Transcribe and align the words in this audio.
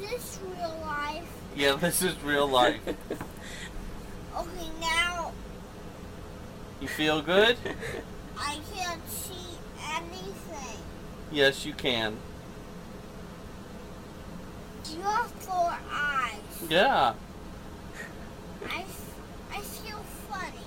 this 0.00 0.38
real 0.56 0.76
life? 0.84 1.28
Yeah, 1.56 1.74
this 1.76 2.02
is 2.02 2.20
real 2.22 2.46
life. 2.48 2.80
Okay, 4.36 4.68
now 4.80 5.32
You 6.80 6.88
feel 6.88 7.20
good? 7.20 7.56
I 8.38 8.58
can't 8.74 9.06
see 9.10 9.58
anything. 9.92 10.78
Yes, 11.32 11.66
you 11.66 11.74
can. 11.74 12.16
You 14.90 15.02
have 15.02 15.30
four 15.32 15.76
eyes. 15.92 16.36
Yeah. 16.68 17.14
I, 18.66 18.84
I 19.52 19.60
feel 19.60 19.98
funny. 20.30 20.66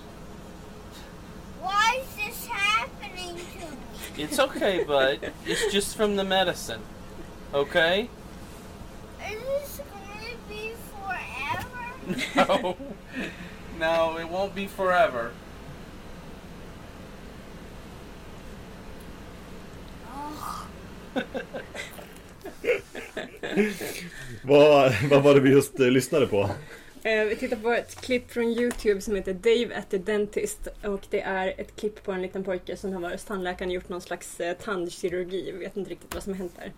Why 1.62 2.02
is 2.02 2.16
this 2.16 2.48
happening 2.48 3.36
to 3.38 3.72
me? 3.72 4.24
It's 4.24 4.40
okay, 4.40 4.84
bud. 4.84 5.32
It's 5.46 5.72
just 5.74 5.96
from 5.96 6.16
the 6.16 6.24
medicine. 6.24 6.82
Okay? 7.54 8.10
Is 9.26 9.42
this 9.42 9.82
going 9.92 10.32
to 10.32 10.38
be 10.50 10.74
forever? 10.92 11.86
No. 12.36 12.78
No, 13.80 14.18
it 14.18 14.30
won't 14.30 14.56
be 14.56 14.68
forever. 14.68 15.32
Vad, 24.42 24.94
vad 25.10 25.24
var 25.24 25.34
det 25.34 25.40
vi 25.40 25.50
just 25.50 25.80
eh, 25.80 25.88
lyssnade 25.88 26.28
på? 26.28 26.50
Eh, 27.06 27.26
vi 27.26 27.36
tittar 27.36 27.58
på 27.58 27.72
ett 27.72 28.02
klipp 28.02 28.32
från 28.32 28.44
Youtube 28.44 29.02
som 29.02 29.16
heter 29.16 29.34
Dave 29.34 29.76
at 29.76 29.90
the 29.90 29.98
Dentist. 29.98 30.68
Och 30.84 31.02
det 31.10 31.22
är 31.22 31.54
ett 31.58 31.76
klipp 31.76 32.04
på 32.04 32.12
en 32.12 32.22
liten 32.22 32.44
pojke 32.44 32.78
som 32.78 32.94
har 32.94 33.02
varit 33.02 33.14
hos 33.14 33.24
tandläkaren 33.24 33.70
och 33.70 33.76
gjort 33.76 33.90
någon 33.90 34.02
slags 34.02 34.40
eh, 34.40 34.58
tandkirurgi. 34.58 35.52
Vi 35.52 35.58
vet 35.58 35.78
inte 35.78 35.92
riktigt 35.92 36.14
vad 36.14 36.24
som 36.24 36.34
har 36.34 36.38
hänt 36.38 36.56
där. 36.60 36.72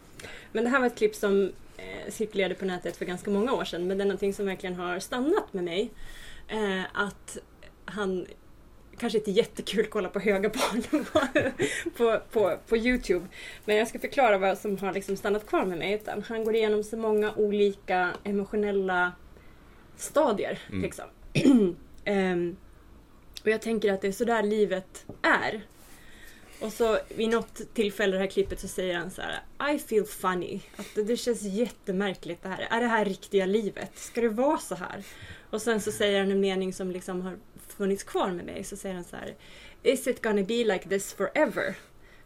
Men 0.52 0.64
det 0.64 0.70
här 0.70 0.80
var 0.80 0.88
ett 0.88 0.98
klipp 0.98 1.16
som 1.16 1.52
eh, 1.78 2.12
cirkulerade 2.12 2.56
på 2.56 2.66
nätet 2.66 2.98
för 2.98 3.06
ganska 3.06 3.32
många 3.32 3.54
år 3.54 3.66
sedan. 3.66 3.88
Men 3.88 3.98
det 3.98 4.04
är 4.04 4.06
någonting 4.06 4.34
som 4.34 4.46
verkligen 4.46 4.76
har 4.76 5.00
stannat 5.00 5.54
med 5.54 5.64
mig. 5.64 5.92
Eh, 6.48 6.84
att 6.94 7.38
han 7.86 8.26
kanske 8.98 9.18
inte 9.20 9.32
är 9.32 9.34
jättekul 9.34 9.86
att 9.86 9.90
kolla 9.90 10.10
på 10.10 10.20
höga 10.20 10.50
barn 10.50 11.04
på, 11.06 11.22
på, 11.98 12.20
på, 12.32 12.58
på 12.68 12.78
Youtube. 12.78 13.26
Men 13.66 13.76
jag 13.76 13.88
ska 13.88 14.00
förklara 14.00 14.38
vad 14.38 14.58
som 14.58 14.78
har 14.78 14.94
liksom 14.94 15.18
stannat 15.18 15.48
kvar 15.48 15.66
med 15.66 15.78
mig. 15.78 15.94
Utan 15.94 16.24
han 16.24 16.44
går 16.44 16.56
igenom 16.56 16.84
så 16.84 16.98
många 16.98 17.34
olika 17.34 18.12
emotionella 18.24 19.12
stadier. 19.98 20.60
Mm. 20.70 20.82
Liksom. 20.82 21.06
Ehm, 22.08 22.56
och 23.42 23.48
jag 23.50 23.62
tänker 23.62 23.94
att 23.94 24.02
det 24.02 24.08
är 24.08 24.12
så 24.12 24.26
där 24.26 24.44
livet 24.44 25.06
är. 25.22 25.62
Och 26.60 26.74
så 26.74 27.00
vid 27.16 27.30
något 27.30 27.62
tillfälle 27.74 28.16
i 28.16 28.18
det 28.18 28.20
här 28.20 28.28
klippet 28.28 28.60
så 28.60 28.68
säger 28.68 28.98
han 28.98 29.12
så 29.12 29.22
här 29.22 29.74
I 29.76 29.80
feel 29.80 30.06
funny. 30.06 30.62
Att 30.76 30.86
det, 30.96 31.04
det 31.04 31.18
känns 31.18 31.42
jättemärkligt 31.42 32.44
det 32.44 32.50
här. 32.50 32.68
Är 32.72 32.82
det 32.82 32.88
här 32.88 33.06
riktiga 33.06 33.46
livet? 33.46 33.92
Ska 33.96 34.22
det 34.22 34.30
vara 34.30 34.58
så 34.58 34.76
här? 34.76 35.04
Och 35.50 35.62
sen 35.62 35.82
så 35.82 35.92
säger 35.92 36.20
han 36.20 36.32
en 36.32 36.40
mening 36.40 36.74
som 36.74 36.92
liksom 36.92 37.22
har 37.22 37.38
funnits 37.68 38.04
kvar 38.04 38.32
med 38.32 38.46
mig. 38.46 38.64
Så 38.64 38.78
säger 38.78 38.96
han 38.96 39.04
så 39.04 39.16
här 39.16 39.36
Is 39.84 40.08
it 40.08 40.22
gonna 40.22 40.44
be 40.44 40.64
like 40.64 40.90
this 40.90 41.14
forever? 41.14 41.76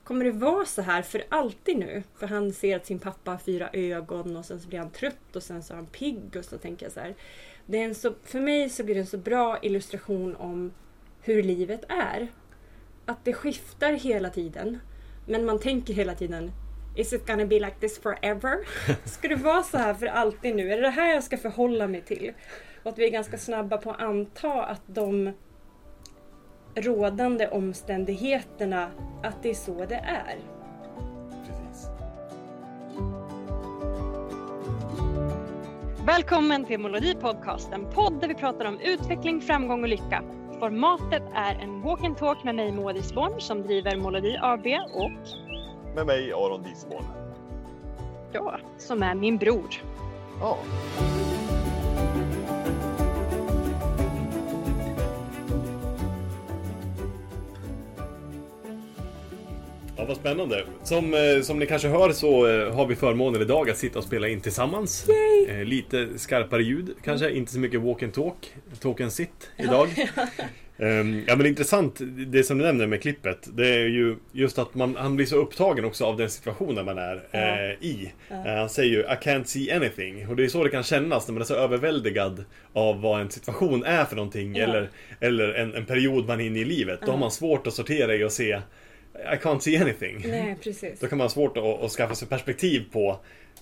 Kommer 0.09 0.25
det 0.25 0.31
vara 0.31 0.65
så 0.65 0.81
här 0.81 1.01
för 1.01 1.23
alltid 1.29 1.77
nu? 1.77 2.03
För 2.15 2.27
han 2.27 2.53
ser 2.53 2.75
att 2.75 2.85
sin 2.85 2.99
pappa 2.99 3.31
har 3.31 3.37
fyra 3.37 3.69
ögon 3.73 4.37
och 4.37 4.45
sen 4.45 4.59
så 4.59 4.67
blir 4.67 4.79
han 4.79 4.89
trött 4.89 5.35
och 5.35 5.43
sen 5.43 5.63
så 5.63 5.73
är 5.73 5.75
han 5.75 5.85
pigg 5.85 6.35
och 6.37 6.45
så 6.45 6.57
tänker 6.57 6.85
jag 6.85 6.93
så 6.93 6.99
här. 6.99 7.15
Det 7.65 7.77
är 7.77 7.85
en 7.85 7.95
så, 7.95 8.13
för 8.23 8.39
mig 8.39 8.69
så 8.69 8.83
blir 8.83 8.95
det 8.95 9.01
en 9.01 9.07
så 9.07 9.17
bra 9.17 9.59
illustration 9.61 10.35
om 10.35 10.71
hur 11.21 11.43
livet 11.43 11.81
är. 11.89 12.27
Att 13.05 13.25
det 13.25 13.33
skiftar 13.33 13.93
hela 13.93 14.29
tiden. 14.29 14.79
Men 15.27 15.45
man 15.45 15.59
tänker 15.59 15.93
hela 15.93 16.15
tiden 16.15 16.51
Is 16.95 17.13
it 17.13 17.27
gonna 17.27 17.45
be 17.45 17.59
like 17.59 17.75
this 17.79 17.99
forever? 17.99 18.57
Ska 19.05 19.27
det 19.27 19.35
vara 19.35 19.63
så 19.63 19.77
här 19.77 19.93
för 19.93 20.05
alltid 20.05 20.55
nu? 20.55 20.71
Är 20.71 20.75
det 20.77 20.83
det 20.83 20.89
här 20.89 21.13
jag 21.13 21.23
ska 21.23 21.37
förhålla 21.37 21.87
mig 21.87 22.01
till? 22.01 22.33
Och 22.83 22.91
att 22.91 22.97
vi 22.97 23.05
är 23.05 23.11
ganska 23.11 23.37
snabba 23.37 23.77
på 23.77 23.91
att 23.91 24.01
anta 24.01 24.63
att 24.63 24.83
de 24.85 25.33
rådande 26.75 27.47
omständigheterna, 27.47 28.91
att 29.23 29.43
det 29.43 29.49
är 29.49 29.53
så 29.53 29.85
det 29.85 29.95
är. 29.95 30.37
Precis. 31.45 31.89
Välkommen 36.05 36.65
till 36.65 36.79
Molodi 36.79 37.15
Podcast, 37.15 37.71
en 37.71 37.85
podd 37.85 38.21
där 38.21 38.27
vi 38.27 38.35
pratar 38.35 38.65
om 38.65 38.79
utveckling, 38.79 39.41
framgång 39.41 39.81
och 39.83 39.89
lycka. 39.89 40.23
Formatet 40.59 41.23
är 41.35 41.55
en 41.55 41.81
walk 41.81 42.03
and 42.03 42.17
talk 42.17 42.43
med 42.43 42.55
mig 42.55 42.71
Moa 42.71 42.93
Disborn 42.93 43.41
som 43.41 43.61
driver 43.61 43.97
Molodi 43.97 44.37
AB 44.41 44.65
och 44.93 45.11
Med 45.95 46.05
mig 46.05 46.33
Aron 46.33 46.63
Disborn. 46.63 47.03
ja, 48.31 48.57
som 48.77 49.03
är 49.03 49.15
min 49.15 49.37
bror. 49.37 49.67
Ja. 50.41 50.57
Ja, 50.97 51.07
vad 60.09 60.17
spännande. 60.17 60.63
Som, 60.83 61.13
eh, 61.13 61.41
som 61.41 61.59
ni 61.59 61.65
kanske 61.65 61.87
hör 61.87 62.11
så 62.11 62.47
eh, 62.47 62.73
har 62.75 62.85
vi 62.85 62.95
förmånen 62.95 63.41
idag 63.41 63.69
att 63.69 63.77
sitta 63.77 63.99
och 63.99 64.05
spela 64.05 64.27
in 64.27 64.41
tillsammans. 64.41 65.07
Eh, 65.49 65.63
lite 65.63 66.07
skarpare 66.15 66.63
ljud 66.63 66.95
kanske, 67.03 67.31
inte 67.31 67.51
så 67.51 67.59
mycket 67.59 67.81
walk 67.81 68.03
and 68.03 68.13
talk, 68.13 68.35
talk 68.79 69.01
and 69.01 69.13
sit 69.13 69.51
idag. 69.57 69.89
Ehm, 70.81 71.23
ja 71.27 71.35
men 71.35 71.45
intressant, 71.45 71.99
det 72.27 72.43
som 72.43 72.57
du 72.57 72.63
nämner 72.63 72.87
med 72.87 73.01
klippet, 73.01 73.49
det 73.53 73.67
är 73.67 73.87
ju 73.87 74.15
just 74.31 74.59
att 74.59 74.75
man, 74.75 74.95
han 74.95 75.15
blir 75.15 75.25
så 75.25 75.35
upptagen 75.35 75.85
också 75.85 76.05
av 76.05 76.17
den 76.17 76.29
situationen 76.29 76.85
man 76.85 76.97
är 76.97 77.27
eh, 77.31 77.85
i. 77.87 78.11
Han 78.45 78.69
säger 78.69 78.89
ju 78.89 78.99
I 78.99 79.17
can't 79.29 79.43
see 79.43 79.71
anything. 79.71 80.27
Och 80.27 80.35
det 80.35 80.43
är 80.43 80.47
så 80.47 80.63
det 80.63 80.69
kan 80.69 80.83
kännas 80.83 81.27
när 81.27 81.33
man 81.33 81.41
är 81.41 81.45
så 81.45 81.55
överväldigad 81.55 82.45
av 82.73 83.01
vad 83.01 83.21
en 83.21 83.29
situation 83.29 83.83
är 83.83 84.05
för 84.05 84.15
någonting 84.15 84.55
Ja. 84.55 84.63
eller, 84.63 84.89
eller 85.19 85.53
en, 85.53 85.75
en 85.75 85.85
period 85.85 86.27
man 86.27 86.41
är 86.41 86.45
inne 86.45 86.59
i 86.59 86.65
livet. 86.65 86.99
Då 87.05 87.11
har 87.11 87.17
man 87.17 87.31
svårt 87.31 87.67
att 87.67 87.73
sortera 87.73 88.15
i 88.15 88.23
och 88.23 88.31
se 88.31 88.61
I 89.15 89.37
can't 89.37 89.59
see 89.59 89.77
anything. 89.77 90.29
Nej, 90.29 90.55
precis. 90.63 90.99
Då 90.99 91.07
kan 91.07 91.17
man 91.17 91.25
ha 91.25 91.29
svårt 91.29 91.57
att, 91.57 91.63
att 91.63 91.91
skaffa 91.91 92.15
sig 92.15 92.27
perspektiv 92.27 92.85
på 92.91 93.19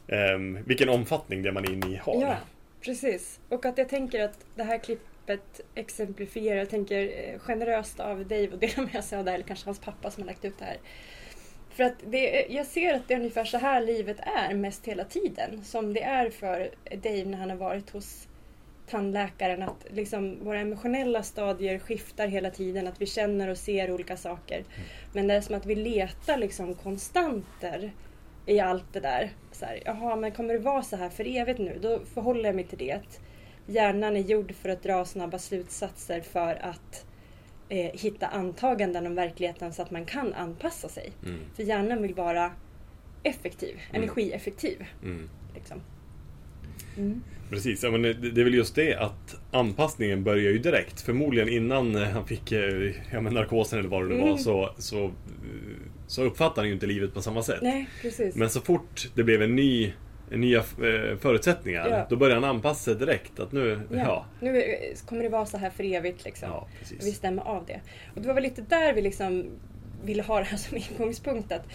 ehm, 0.08 0.60
vilken 0.66 0.90
omfattning 0.90 1.42
det 1.42 1.52
man 1.52 1.66
är 1.66 1.72
inne 1.72 1.88
i 1.88 1.96
har. 1.96 2.22
Ja, 2.22 2.36
precis. 2.82 3.40
Och 3.50 3.66
att 3.66 3.78
jag 3.78 3.90
tänker 3.90 4.24
att 4.24 4.46
det 4.56 4.64
här 4.64 4.78
klippet 4.78 5.62
exemplifierar, 5.76 6.58
jag 6.58 6.70
tänker 6.70 7.04
eh, 7.04 7.40
generöst 7.40 8.00
av 8.00 8.26
Dave 8.26 8.48
och 8.48 8.60
dela 8.60 8.90
med 8.94 9.04
sig 9.04 9.20
av 9.20 9.26
det 9.26 9.32
här, 9.32 9.36
eller 9.36 9.48
kanske 9.48 9.66
hans 9.66 9.80
pappa 9.80 10.12
som 10.12 10.24
har 10.24 10.28
lagt 10.28 10.46
ut 10.46 10.60
det 10.60 10.66
här. 10.66 10.78
För 11.70 11.84
att 11.84 11.96
det, 12.06 12.46
jag 12.50 12.66
ser 12.66 12.94
att 12.94 13.08
det 13.08 13.14
är 13.14 13.18
ungefär 13.18 13.46
så 13.46 13.58
här 13.58 13.82
livet 13.82 14.18
är 14.20 14.54
mest 14.54 14.86
hela 14.86 15.04
tiden. 15.04 15.64
Som 15.64 15.94
det 15.94 16.04
är 16.04 16.30
för 16.30 16.70
Dave 16.92 17.26
när 17.26 17.38
han 17.38 17.50
har 17.50 17.58
varit 17.58 17.90
hos 17.90 18.28
tandläkaren. 18.90 19.64
Att 19.64 19.86
liksom 19.90 20.46
våra 20.46 20.60
emotionella 20.60 21.24
stadier 21.24 21.80
skiftar 21.80 22.28
hela 22.28 22.50
tiden. 22.52 22.88
Att 22.88 23.02
vi 23.02 23.06
känner 23.06 23.48
och 23.48 23.58
ser 23.58 23.92
olika 23.92 24.18
saker. 24.18 24.64
Men 25.14 25.28
det 25.28 25.34
är 25.34 25.42
som 25.42 25.56
att 25.56 25.66
vi 25.66 25.76
letar 25.76 26.38
liksom 26.38 26.74
konstanter 26.76 27.92
i 28.46 28.60
allt 28.60 28.94
det 28.94 29.00
där. 29.00 29.32
Så 29.52 29.66
här, 29.66 29.80
Jaha, 29.86 30.16
men 30.16 30.32
kommer 30.32 30.54
det 30.54 30.60
vara 30.60 30.82
så 30.82 30.96
här 30.96 31.10
för 31.10 31.38
evigt 31.38 31.60
nu? 31.60 31.80
Då 31.82 32.00
förhåller 32.14 32.44
jag 32.46 32.56
mig 32.56 32.64
till 32.68 32.78
det. 32.78 33.00
Hjärnan 33.66 34.16
är 34.18 34.22
gjord 34.22 34.54
för 34.56 34.70
att 34.70 34.84
dra 34.84 35.06
snabba 35.06 35.40
slutsatser 35.40 36.22
för 36.22 36.56
att 36.66 37.06
eh, 37.70 37.92
hitta 37.94 38.28
antaganden 38.28 39.08
om 39.08 39.16
verkligheten 39.16 39.74
så 39.74 39.82
att 39.82 39.92
man 39.92 40.06
kan 40.06 40.34
anpassa 40.34 40.90
sig. 40.90 41.12
Mm. 41.26 41.40
För 41.56 41.64
hjärnan 41.64 42.02
vill 42.02 42.14
vara 42.14 42.52
effektiv, 43.24 43.76
Mm. 43.90 44.04
energieffektiv. 44.04 44.86
Mm. 45.04 45.30
Liksom. 45.56 45.82
Mm. 46.98 47.22
Precis, 47.50 47.84
ja, 47.84 47.92
men 47.92 48.02
det, 48.02 48.14
det 48.14 48.42
är 48.42 48.46
väl 48.46 48.54
just 48.54 48.76
det 48.76 48.96
att 48.96 49.36
anpassningen 49.52 50.24
börjar 50.24 50.52
ju 50.52 50.58
direkt. 50.58 51.02
Förmodligen 51.02 51.50
innan 51.50 51.96
eh, 51.96 52.04
han 52.04 52.26
fick 52.28 52.52
eh, 52.52 52.92
ja, 53.12 53.22
men 53.22 53.34
narkosen 53.34 53.80
eller 53.80 53.90
vad 53.90 54.04
det 54.04 54.08
nu 54.10 54.16
var 54.22 54.28
Mm. 54.28 54.38
så, 54.38 54.70
så, 54.78 55.06
eh, 55.06 55.12
så 56.08 56.24
uppfattar 56.24 56.62
han 56.62 56.68
ju 56.68 56.74
inte 56.74 56.86
livet 56.86 57.14
på 57.14 57.22
samma 57.22 57.44
sätt. 57.44 57.60
Nej, 57.62 57.90
precis. 58.02 58.36
Men 58.36 58.50
så 58.50 58.62
fort 58.62 59.10
det 59.16 59.24
blev 59.24 59.42
en 59.42 59.56
ny, 59.56 59.94
nya 60.32 60.64
förutsättningar 61.20 61.88
Ja. 61.90 62.08
då 62.10 62.16
började 62.16 62.42
han 62.42 62.56
anpassa 62.56 62.84
sig 62.84 62.96
direkt. 62.96 63.40
Att 63.40 63.52
nu, 63.52 63.80
ja. 63.92 63.98
Ja. 63.98 64.26
Nu 64.40 64.64
kommer 65.06 65.24
det 65.24 65.30
vara 65.30 65.46
så 65.46 65.58
här 65.58 65.70
för 65.70 65.84
evigt 65.84 66.26
liksom. 66.26 66.50
Ja, 66.50 66.68
Vi 67.06 67.12
stämmer 67.12 67.42
av 67.44 67.66
det. 67.66 67.80
Och 68.16 68.22
det 68.22 68.28
var 68.28 68.34
väl 68.36 68.44
lite 68.44 68.62
där 68.62 68.94
vi 68.94 69.02
liksom 69.02 69.46
ville 70.04 70.24
ha 70.24 70.40
det 70.40 70.46
här 70.46 70.58
som 70.68 70.78
ingångspunkt. 70.78 71.52
Att 71.52 71.68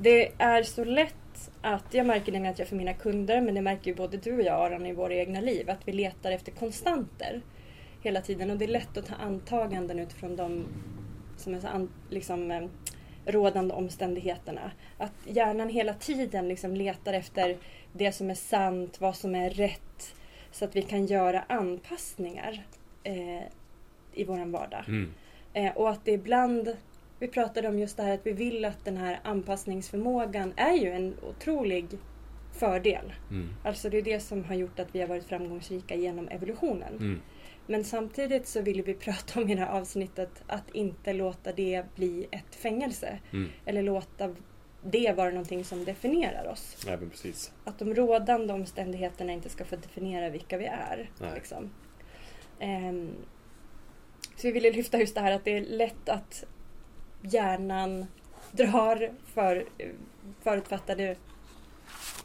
det 0.00 0.32
är 0.38 0.62
så 0.62 0.84
lätt 0.84 1.14
att, 1.60 1.94
jag 1.94 2.06
märker 2.06 2.32
nämligen 2.32 2.52
att 2.52 2.58
jag 2.58 2.68
för 2.68 2.76
mina 2.76 2.94
kunder, 2.94 3.40
men 3.40 3.54
det 3.54 3.62
märker 3.62 3.90
ju 3.90 3.94
både 3.94 4.16
du 4.16 4.36
och 4.36 4.42
jag 4.42 4.72
Aron 4.72 4.86
i 4.86 4.92
våra 4.92 5.14
egna 5.14 5.40
liv, 5.40 5.70
att 5.70 5.88
vi 5.88 5.92
letar 5.92 6.32
efter 6.32 6.52
konstanter 6.52 7.42
hela 8.02 8.20
tiden. 8.20 8.50
Och 8.50 8.56
det 8.56 8.64
är 8.64 8.68
lätt 8.68 8.96
att 8.96 9.06
ta 9.06 9.14
antaganden 9.14 9.98
utifrån 9.98 10.36
de 10.36 10.66
som 11.36 11.54
är 11.54 11.60
så 11.60 11.66
an, 11.66 11.88
liksom, 12.10 12.50
eh, 12.50 12.68
rådande 13.26 13.74
omständigheterna. 13.74 14.70
Att 14.98 15.12
hjärnan 15.24 15.68
hela 15.68 15.94
tiden 15.94 16.48
liksom 16.48 16.74
letar 16.74 17.12
efter 17.12 17.56
det 17.92 18.12
som 18.12 18.30
är 18.30 18.34
sant, 18.34 19.00
vad 19.00 19.16
som 19.16 19.34
är 19.34 19.50
rätt. 19.50 20.14
Så 20.50 20.64
att 20.64 20.76
vi 20.76 20.82
kan 20.82 21.06
göra 21.06 21.44
anpassningar 21.48 22.64
eh, 23.02 23.42
i 24.12 24.24
våran 24.24 24.52
vardag. 24.52 24.84
Mm. 24.88 25.12
Eh, 25.52 25.76
och 25.76 25.90
att 25.90 26.04
det 26.04 26.12
ibland, 26.12 26.76
vi 27.18 27.28
pratade 27.28 27.68
om 27.68 27.78
just 27.78 27.96
det 27.96 28.02
här 28.02 28.14
att 28.14 28.26
vi 28.26 28.32
vill 28.32 28.64
att 28.64 28.84
den 28.84 28.96
här 28.96 29.20
anpassningsförmågan 29.24 30.52
är 30.56 30.74
ju 30.74 30.90
en 30.90 31.14
otrolig 31.22 31.86
fördel. 32.52 33.12
Mm. 33.30 33.48
Alltså 33.64 33.90
det 33.90 33.98
är 33.98 34.02
det 34.02 34.20
som 34.20 34.44
har 34.44 34.54
gjort 34.54 34.78
att 34.78 34.94
vi 34.94 35.00
har 35.00 35.08
varit 35.08 35.24
framgångsrika 35.24 35.94
genom 35.94 36.28
evolutionen. 36.28 36.96
Mm. 36.96 37.20
Men 37.66 37.84
samtidigt 37.84 38.46
så 38.46 38.60
vill 38.62 38.82
vi 38.82 38.94
prata 38.94 39.40
om 39.40 39.48
i 39.48 39.54
det 39.54 39.60
här 39.60 39.80
avsnittet 39.80 40.42
att 40.46 40.70
inte 40.70 41.12
låta 41.12 41.52
det 41.52 41.84
bli 41.94 42.26
ett 42.30 42.54
fängelse. 42.54 43.18
Mm. 43.32 43.48
Eller 43.64 43.82
låta 43.82 44.34
det 44.82 45.16
vara 45.16 45.30
någonting 45.30 45.64
som 45.64 45.84
definierar 45.84 46.48
oss. 46.48 46.86
Men 46.86 47.10
precis. 47.10 47.52
Att 47.64 47.78
de 47.78 47.94
rådande 47.94 48.52
omständigheterna 48.52 49.32
inte 49.32 49.48
ska 49.48 49.64
få 49.64 49.76
definiera 49.76 50.30
vilka 50.30 50.58
vi 50.58 50.64
är. 50.64 51.10
Liksom. 51.34 51.70
Ehm, 52.60 53.10
så 54.36 54.46
vi 54.46 54.52
ville 54.52 54.70
lyfta 54.70 54.98
just 54.98 55.14
det 55.14 55.20
här 55.20 55.32
att 55.32 55.44
det 55.44 55.56
är 55.56 55.60
lätt 55.60 56.08
att 56.08 56.44
hjärnan 57.32 58.06
drar 58.52 59.10
för 59.34 59.64
förutfattade, 60.42 61.16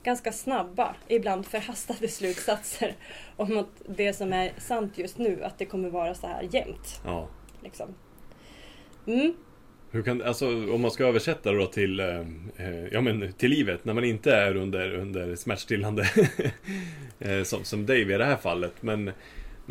ganska 0.03 0.31
snabba, 0.31 0.95
ibland 1.07 1.45
förhastade 1.45 2.07
slutsatser 2.07 2.95
om 3.35 3.57
att 3.57 3.81
det 3.87 4.13
som 4.13 4.33
är 4.33 4.51
sant 4.57 4.97
just 4.97 5.17
nu, 5.17 5.43
att 5.43 5.57
det 5.57 5.65
kommer 5.65 5.89
vara 5.89 6.13
så 6.13 6.27
här 6.27 6.47
jämt. 6.51 7.01
Ja. 7.05 7.27
Liksom. 7.63 7.95
Mm, 9.07 9.33
Hur 9.91 10.03
kan, 10.03 10.21
alltså, 10.21 10.47
om 10.73 10.81
man 10.81 10.91
ska 10.91 11.05
översätta 11.05 11.51
det 11.51 11.57
då 11.57 11.65
till, 11.65 11.99
eh, 11.99 12.19
eh, 12.57 12.85
ja, 12.91 13.01
men, 13.01 13.33
till 13.33 13.49
livet, 13.49 13.85
när 13.85 13.93
man 13.93 14.03
inte 14.03 14.35
är 14.35 14.55
under, 14.55 14.93
under 14.93 15.35
smärtstillande 15.35 16.09
eh, 17.19 17.43
som, 17.43 17.63
som 17.63 17.85
Dave 17.85 18.15
i 18.15 18.17
det 18.17 18.25
här 18.25 18.37
fallet. 18.37 18.73
Men 18.81 19.11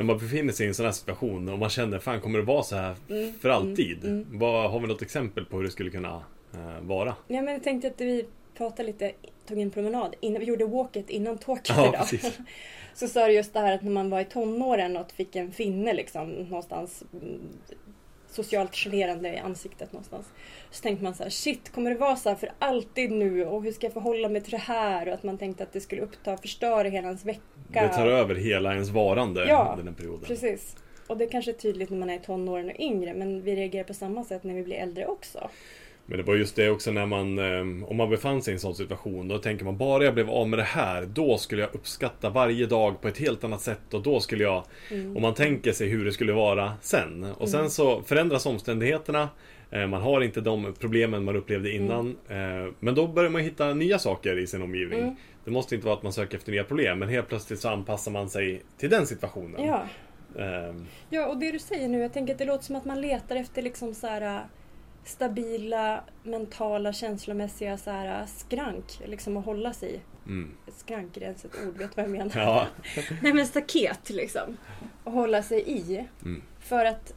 när 0.00 0.06
man 0.06 0.19
befinner 0.19 0.52
sig 0.52 0.67
i 0.67 0.69
en 0.69 0.75
sån 0.75 0.85
här 0.87 0.93
situation 0.93 1.49
och 1.49 1.58
man 1.58 1.70
känner, 1.70 1.99
fan 1.99 2.20
kommer 2.20 2.38
det 2.38 2.44
vara 2.44 2.62
så 2.62 2.76
här 2.76 2.97
Mm, 3.11 3.32
för 3.41 3.49
alltid? 3.49 4.05
mm, 4.05 4.26
Vad, 4.38 4.70
har 4.70 4.81
vi 4.81 4.87
något 4.87 5.02
exempel 5.02 5.44
på 5.44 5.56
hur 5.56 5.64
det 5.64 5.70
skulle 5.70 5.91
kunna 5.91 6.23
eh, 6.55 6.81
vara? 6.82 7.14
Ja, 7.29 7.43
men 7.43 7.55
jag 7.55 7.62
tänkte 7.62 7.88
att 7.88 8.00
vi 8.00 8.25
pratade 8.56 8.82
lite, 8.87 9.12
tog 9.49 9.58
en 9.58 9.70
promenad, 9.70 10.14
innan, 10.20 10.41
vi 10.41 10.47
gjorde 10.47 10.64
walket 10.67 11.11
innan 11.11 11.38
Tokyo 11.38 11.75
Ja, 11.76 11.88
idag. 11.88 12.00
precis. 12.11 12.38
Så 12.94 13.08
sa 13.08 13.26
du 13.26 13.32
just 13.32 13.52
det 13.52 13.61
här 13.61 13.73
att 13.75 13.82
när 13.82 13.91
man 13.91 14.11
var 14.11 14.20
i 14.20 14.25
tonåren 14.25 14.97
och 14.97 15.12
fick 15.12 15.37
en 15.37 15.52
finne 15.52 15.93
liksom 15.93 16.31
någonstans 16.31 17.02
mm, 17.12 17.41
socialt 18.30 18.74
generande 18.74 19.34
i 19.34 19.38
ansiktet 19.38 19.92
någonstans. 19.92 20.26
Så 20.70 20.82
tänkte 20.82 21.04
man 21.04 21.14
så 21.14 21.22
här, 21.22 21.30
shit, 21.30 21.72
kommer 21.72 21.90
det 21.90 21.96
vara 21.96 22.16
så 22.16 22.28
här 22.28 22.36
för 22.36 22.52
alltid 22.58 23.10
nu? 23.10 23.46
Och 23.46 23.62
hur 23.62 23.72
ska 23.72 23.86
jag 23.86 23.92
förhålla 23.92 24.28
mig 24.28 24.40
till 24.40 24.50
det 24.50 24.56
här? 24.56 25.08
Och 25.08 25.14
att 25.14 25.22
man 25.22 25.38
tänkte 25.38 25.62
att 25.62 25.72
det 25.72 25.80
skulle 25.80 26.02
uppta, 26.02 26.36
förstöra 26.36 26.88
hela 26.88 27.06
ens 27.06 27.24
vecka. 27.24 27.42
Det 27.72 27.88
tar 27.88 28.06
över 28.06 28.34
hela 28.34 28.72
ens 28.72 28.88
varande 28.88 29.48
Ja, 29.48 29.68
under 29.70 29.84
den 29.84 29.94
perioden. 29.94 30.24
Precis. 30.24 30.76
Och 31.06 31.16
det 31.16 31.26
kanske 31.26 31.50
är 31.50 31.54
tydligt 31.54 31.90
när 31.90 31.98
man 31.98 32.10
är 32.10 32.16
i 32.16 32.18
tonåren 32.18 32.70
och 32.70 32.80
yngre, 32.80 33.14
men 33.14 33.42
vi 33.42 33.56
reagerar 33.56 33.84
på 33.84 33.94
samma 33.94 34.24
sätt 34.24 34.44
när 34.44 34.54
vi 34.54 34.62
blir 34.62 34.76
äldre 34.76 35.06
också. 35.06 35.50
Men 36.10 36.18
det 36.18 36.24
var 36.24 36.34
just 36.34 36.56
det 36.56 36.70
också 36.70 36.90
när 36.90 37.06
man, 37.06 37.38
eh, 37.38 37.88
om 37.90 37.96
man 37.96 38.10
befann 38.10 38.42
sig 38.42 38.52
i 38.52 38.54
en 38.54 38.60
sån 38.60 38.74
situation, 38.74 39.28
då 39.28 39.38
tänker 39.38 39.64
man 39.64 39.76
bara 39.76 40.04
jag 40.04 40.14
blev 40.14 40.30
av 40.30 40.48
med 40.48 40.58
det 40.58 40.62
här, 40.62 41.02
då 41.06 41.38
skulle 41.38 41.62
jag 41.62 41.74
uppskatta 41.74 42.30
varje 42.30 42.66
dag 42.66 43.00
på 43.00 43.08
ett 43.08 43.18
helt 43.18 43.44
annat 43.44 43.60
sätt 43.60 43.94
och 43.94 44.02
då 44.02 44.20
skulle 44.20 44.44
jag, 44.44 44.64
Mm. 44.90 45.16
om 45.16 45.22
man 45.22 45.34
tänker 45.34 45.72
sig 45.72 45.88
hur 45.88 46.04
det 46.04 46.12
skulle 46.12 46.32
vara 46.32 46.72
sen. 46.80 47.24
Och 47.24 47.48
sen 47.48 47.70
så 47.70 48.02
förändras 48.02 48.46
omständigheterna, 48.46 49.28
eh, 49.70 49.86
man 49.86 50.02
har 50.02 50.20
inte 50.20 50.40
de 50.40 50.74
problemen 50.80 51.24
man 51.24 51.36
upplevde 51.36 51.72
innan, 51.72 52.16
eh, 52.28 52.72
men 52.80 52.94
då 52.94 53.06
börjar 53.06 53.30
man 53.30 53.42
hitta 53.42 53.74
nya 53.74 53.98
saker 53.98 54.38
i 54.38 54.46
sin 54.46 54.62
omgivning. 54.62 55.00
Mm. 55.00 55.14
Det 55.44 55.50
måste 55.50 55.74
inte 55.74 55.86
vara 55.86 55.96
att 55.96 56.02
man 56.02 56.12
söker 56.12 56.36
efter 56.36 56.52
nya 56.52 56.64
problem, 56.64 56.98
men 56.98 57.08
helt 57.08 57.28
plötsligt 57.28 57.60
så 57.60 57.68
anpassar 57.68 58.10
man 58.12 58.28
sig 58.28 58.62
till 58.78 58.90
den 58.90 59.06
situationen. 59.06 59.64
Ja. 59.66 59.82
Eh, 60.38 60.74
Ja, 61.10 61.26
och 61.26 61.36
det 61.38 61.52
du 61.52 61.58
säger 61.58 61.88
nu, 61.88 61.98
jag 62.00 62.12
tänker 62.12 62.32
att 62.32 62.38
det 62.38 62.44
låter 62.44 62.64
som 62.64 62.76
att 62.76 62.84
man 62.84 63.00
letar 63.00 63.36
efter 63.36 63.62
liksom 63.62 63.94
så 63.94 64.06
här 64.06 64.40
stabila, 65.05 66.05
mentala, 66.23 66.93
känslomässiga 66.93 67.79
så 67.79 67.91
här, 67.91 68.20
äh, 68.20 68.26
skrank 68.26 69.00
liksom 69.05 69.37
att 69.37 69.44
hålla 69.44 69.73
sig 69.73 69.94
i. 69.94 70.00
mm. 70.26 70.50
Skrank 70.76 71.17
är 71.17 71.20
ens 71.20 71.44
ett 71.44 71.56
ord, 71.69 71.76
vet 71.76 71.97
vad 71.97 72.05
jag 72.05 72.11
menar? 72.11 72.32
Ja. 72.37 72.67
Nej 73.23 73.32
men 73.35 73.47
staket 73.47 74.11
liksom. 74.11 74.56
Att 75.05 75.12
hålla 75.12 75.43
sig 75.43 75.70
i. 75.70 76.06
Mm. 76.23 76.43
För 76.61 76.85
att 76.85 77.12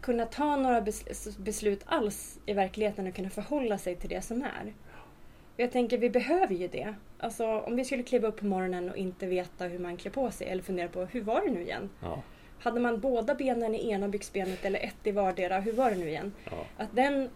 kunna 0.00 0.26
ta 0.26 0.56
några 0.56 0.80
bes- 0.80 1.40
beslut 1.40 1.80
alls 1.86 2.38
i 2.46 2.52
verkligheten 2.52 3.06
och 3.06 3.14
kunna 3.14 3.30
förhålla 3.30 3.78
sig 3.78 3.96
till 3.96 4.08
det 4.10 4.22
som 4.22 4.42
är. 4.42 4.74
Jag 5.56 5.72
tänker 5.72 5.98
vi 5.98 6.10
behöver 6.10 6.54
ju 6.54 6.68
det. 6.68 6.94
Alltså 7.18 7.46
om 7.60 7.76
vi 7.76 7.84
skulle 7.84 8.02
kliva 8.02 8.28
upp 8.28 8.36
på 8.40 8.46
morgonen 8.46 8.90
och 8.90 8.96
inte 8.96 9.26
veta 9.26 9.64
hur 9.64 9.78
man 9.78 9.96
klär 9.96 10.10
på 10.12 10.30
sig 10.30 10.46
eller 10.48 10.62
fundera 10.62 10.88
på 10.88 11.04
hur 11.04 11.20
var 11.22 11.44
det 11.44 11.50
nu 11.50 11.62
igen? 11.62 11.90
Ja. 12.02 12.22
Hade 12.58 12.80
man 12.80 13.00
båda 13.00 13.34
benen 13.34 13.74
i 13.74 13.90
ena 13.90 14.08
byxbenet 14.08 14.64
eller 14.64 14.80
ett 14.80 15.06
i 15.06 15.12
vardera, 15.12 15.60
hur 15.60 15.72
var 15.72 15.90
det 15.90 15.96
nu 15.96 16.08
igen? 16.08 16.32
Ja. 16.44 16.66
Att 16.76 16.96
den 16.96 17.30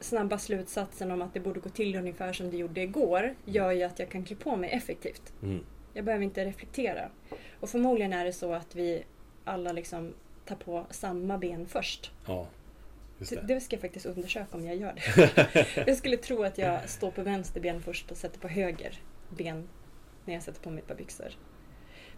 snabba 0.00 0.38
slutsatsen 0.38 1.10
om 1.10 1.22
att 1.22 1.34
det 1.34 1.40
borde 1.40 1.60
gå 1.60 1.68
till 1.68 1.96
ungefär 1.96 2.32
som 2.32 2.50
det 2.50 2.56
gjorde 2.56 2.80
igår 2.80 3.34
gör 3.44 3.72
ju 3.72 3.82
att 3.82 3.98
jag 3.98 4.08
kan 4.08 4.24
klä 4.24 4.36
på 4.36 4.56
mig 4.56 4.70
effektivt. 4.70 5.32
Mm. 5.42 5.64
Jag 5.94 6.04
behöver 6.04 6.24
inte 6.24 6.44
reflektera. 6.44 7.08
Och 7.60 7.70
förmodligen 7.70 8.12
är 8.12 8.24
det 8.24 8.32
så 8.32 8.52
att 8.52 8.74
vi 8.74 9.04
alla 9.44 9.72
liksom 9.72 10.14
tar 10.44 10.56
på 10.56 10.86
samma 10.90 11.38
ben 11.38 11.66
först. 11.66 12.12
ja. 12.26 12.46
Det. 13.18 13.48
det 13.48 13.60
ska 13.60 13.76
jag 13.76 13.80
faktiskt 13.80 14.06
undersöka 14.06 14.56
om 14.56 14.66
jag 14.66 14.76
gör 14.76 14.94
det. 14.94 15.66
jag 15.86 15.96
skulle 15.96 16.16
tro 16.16 16.42
att 16.42 16.58
jag 16.58 16.88
står 16.88 17.10
på 17.10 17.22
vänster 17.22 17.60
ben 17.60 17.82
först 17.82 18.10
och 18.10 18.16
sätter 18.16 18.40
på 18.40 18.48
höger 18.48 19.00
ben 19.36 19.68
när 20.24 20.34
jag 20.34 20.42
sätter 20.42 20.60
på 20.60 20.70
mig 20.70 20.78
ett 20.78 20.88
par 20.88 20.94
byxor. 20.94 21.28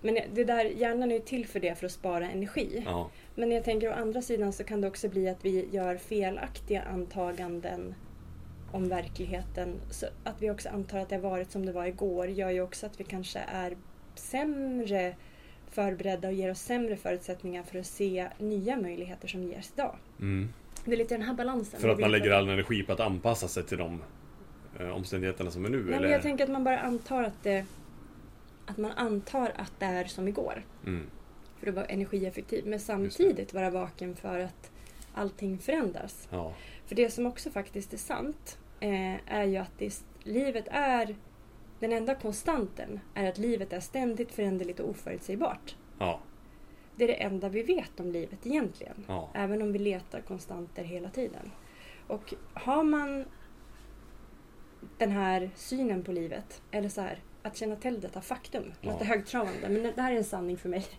Men 0.00 0.19
det 0.35 0.45
där, 0.45 0.65
hjärnan 0.65 1.11
är 1.11 1.15
ju 1.15 1.21
till 1.21 1.47
för 1.47 1.61
det, 1.61 1.75
för 1.75 1.87
att 1.87 1.93
spara 1.93 2.31
energi. 2.31 2.83
Ja. 2.87 3.11
Men 3.35 3.50
jag 3.50 3.65
tänker 3.65 3.89
å 3.89 3.93
andra 3.93 4.23
sidan 4.23 4.53
så 4.53 4.65
kan 4.65 4.81
det 4.81 4.89
också 4.89 5.09
bli 5.09 5.29
att 5.29 5.45
vi 5.45 5.69
gör 5.71 5.97
felaktiga 5.97 6.83
antaganden 6.83 7.95
om 8.73 8.89
verkligheten. 8.89 9.75
Så 9.91 10.06
att 10.25 10.43
vi 10.43 10.50
också 10.50 10.69
antar 10.69 10.99
att 10.99 11.09
det 11.09 11.15
har 11.15 11.23
varit 11.23 11.50
som 11.50 11.67
det 11.67 11.73
var 11.73 11.87
igår 11.87 12.29
gör 12.29 12.50
ju 12.50 12.61
också 12.61 12.87
att 12.87 13.00
vi 13.00 13.05
kanske 13.05 13.39
är 13.39 13.77
sämre 14.15 15.15
förberedda 15.71 16.29
och 16.29 16.35
ger 16.35 16.50
oss 16.50 16.61
sämre 16.61 16.97
förutsättningar 16.97 17.62
för 17.62 17.79
att 17.79 17.87
se 17.87 18.29
nya 18.39 18.77
möjligheter 18.77 19.29
som 19.29 19.43
ges 19.43 19.73
idag. 19.75 19.97
Mm. 20.21 20.49
Det 20.85 20.93
är 20.93 20.97
lite 20.97 21.15
den 21.15 21.23
här 21.23 21.35
balansen. 21.35 21.81
För 21.81 21.89
att 21.89 21.99
man 21.99 22.11
lägger 22.11 22.31
all 22.31 22.49
energi 22.49 22.83
på 22.83 22.93
att 22.93 23.00
anpassa 23.00 23.49
sig 23.49 23.62
till 23.62 23.79
de 23.79 24.03
eh, 24.81 24.89
omständigheterna 24.89 25.50
som 25.50 25.65
är 25.65 25.69
nu? 25.69 25.85
Nej, 25.85 25.89
eller? 25.89 26.00
men 26.00 26.11
jag 26.11 26.23
tänker 26.23 26.45
att 26.45 26.50
man 26.50 26.65
bara 26.65 26.79
antar 26.79 27.23
att 27.23 27.43
det 27.43 27.65
att 28.69 28.79
man 28.79 28.91
antar 28.93 29.53
att 29.56 29.73
det 29.79 29.87
är 29.87 30.05
som 30.05 30.29
igår. 30.29 30.65
mm. 30.87 31.11
För 31.61 31.67
att 31.67 31.75
vara 31.75 31.87
energieffektiv. 31.87 32.67
Men 32.67 32.81
samtidigt 32.81 33.55
vara 33.55 33.70
vaken 33.70 34.17
för 34.17 34.38
att 34.38 34.70
allting 35.15 35.59
förändras. 35.59 36.29
Ja. 36.31 36.53
För 36.87 36.94
det 36.94 37.11
som 37.11 37.26
också 37.26 37.50
faktiskt 37.50 37.93
är 37.93 37.99
sant 37.99 38.59
eh, 38.81 39.35
är 39.35 39.44
ju 39.44 39.56
att 39.56 39.79
det, 39.79 40.03
livet 40.23 40.65
är 40.70 41.17
den 41.81 41.93
enda 41.93 42.15
konstanten 42.15 43.00
är 43.15 43.29
att 43.29 43.38
livet 43.38 43.73
är 43.73 43.81
ständigt 43.81 44.33
föränderligt 44.33 44.81
och 44.81 44.88
oförutsägbart. 44.88 45.76
Ja. 45.99 46.21
Det 46.97 47.04
är 47.04 47.09
det 47.09 47.23
enda 47.23 47.49
vi 47.49 47.62
vet 47.62 48.00
om 48.00 48.12
livet 48.12 48.47
egentligen. 48.47 49.04
Ja. 49.09 49.31
Även 49.35 49.62
om 49.62 49.73
vi 49.73 49.78
letar 49.78 50.21
konstanter 50.21 50.85
hela 50.85 51.11
tiden. 51.11 51.50
Och 52.07 52.35
har 52.54 52.83
man 52.83 53.25
den 54.99 55.11
här 55.11 55.50
synen 55.54 56.04
på 56.04 56.12
livet, 56.12 56.62
eller 56.71 56.88
så 56.88 57.00
här, 57.00 57.19
att 57.42 57.57
känna 57.57 57.76
till 57.76 58.00
detta 58.00 58.21
faktum, 58.21 58.73
Ja. 58.80 58.90
låter 58.92 59.04
högtravande, 59.04 59.68
men 59.68 59.83
det 59.97 60.02
här 60.02 60.12
är 60.12 60.16
en 60.16 60.25
sanning 60.25 60.57
för 60.57 60.68
mig. 60.68 60.87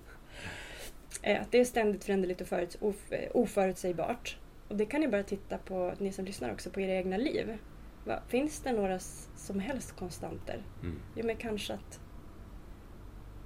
Eh, 1.24 1.42
Att 1.42 1.52
det 1.52 1.60
är 1.60 1.66
ständigt 1.66 2.04
föränderligt 2.04 2.42
och 2.42 2.48
föruts- 2.48 2.78
eh, 3.12 3.30
oförutsägbart. 3.34 4.38
Och 4.68 4.76
det 4.76 4.86
kan 4.86 5.02
ni 5.02 5.08
bara 5.08 5.24
titta 5.24 5.58
på, 5.58 5.94
ni 5.98 6.12
som 6.12 6.26
lyssnar 6.26 6.52
också, 6.54 6.70
på 6.70 6.82
era 6.82 6.92
egna 6.92 7.18
liv. 7.18 7.58
Va, 8.06 8.20
finns 8.28 8.60
det 8.62 8.72
några 8.72 9.00
som 9.36 9.60
helst 9.60 9.96
konstanter? 9.96 10.64
Mm. 10.84 11.00
Jo 11.16 11.26
men 11.26 11.36
kanske 11.36 11.74
att 11.74 12.00